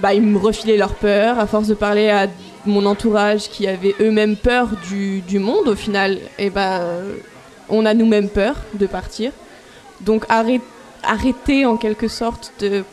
[0.00, 1.38] bah, ils me refilaient leur peur.
[1.38, 2.26] À force de parler à
[2.66, 7.16] mon entourage qui avait eux-mêmes peur du, monde, au final, et bah, euh,
[7.68, 9.32] on a nous-mêmes peur de partir.
[10.00, 10.60] Donc arrête-
[11.02, 12.84] arrêtez en quelque sorte de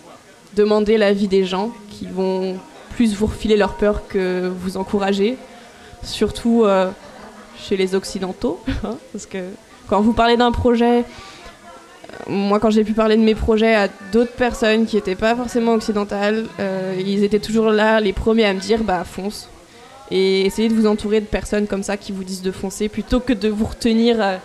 [0.55, 2.57] demander l'avis des gens qui vont
[2.95, 5.37] plus vous refiler leur peur que vous encourager.
[6.03, 6.89] Surtout euh,
[7.57, 8.59] chez les Occidentaux.
[8.83, 9.39] hein, parce que
[9.87, 11.03] quand vous parlez d'un projet, euh,
[12.27, 15.73] moi quand j'ai pu parler de mes projets à d'autres personnes qui n'étaient pas forcément
[15.73, 19.49] occidentales, euh, ils étaient toujours là, les premiers à me dire bah fonce.
[20.11, 23.19] Et essayez de vous entourer de personnes comme ça qui vous disent de foncer plutôt
[23.19, 24.37] que de vous retenir euh,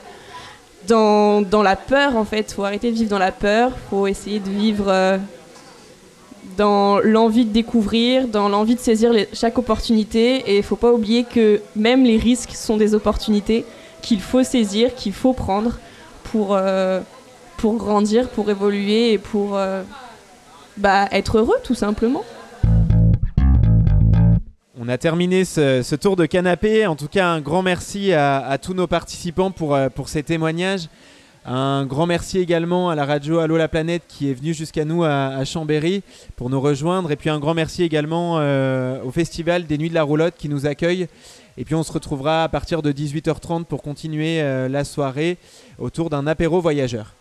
[0.87, 2.53] dans, dans la peur en fait.
[2.53, 5.19] Faut arrêter de vivre dans la peur, faut essayer de vivre euh,
[6.57, 10.37] dans l'envie de découvrir, dans l'envie de saisir chaque opportunité.
[10.51, 13.65] Et il faut pas oublier que même les risques sont des opportunités
[14.01, 15.79] qu'il faut saisir, qu'il faut prendre
[16.25, 17.01] pour, euh,
[17.57, 19.59] pour grandir, pour évoluer et pour
[20.77, 22.25] bah, être heureux tout simplement.
[24.81, 26.87] On a terminé ce, tour de canapé.
[26.87, 30.89] En tout cas, un grand merci à, tous nos participants pour, euh, pour ces témoignages.
[31.45, 35.03] Un grand merci également à la radio Allo la planète qui est venue jusqu'à nous
[35.03, 36.05] à, à Chambéry
[36.37, 37.11] pour nous rejoindre.
[37.11, 40.49] Et puis un grand merci également euh, au festival des Nuits de la Roulotte qui
[40.49, 41.09] nous accueille.
[41.57, 45.39] Et puis on se retrouvera à partir de 18h30 pour continuer euh, la soirée
[45.81, 47.18] autour d'un apéro voyageur.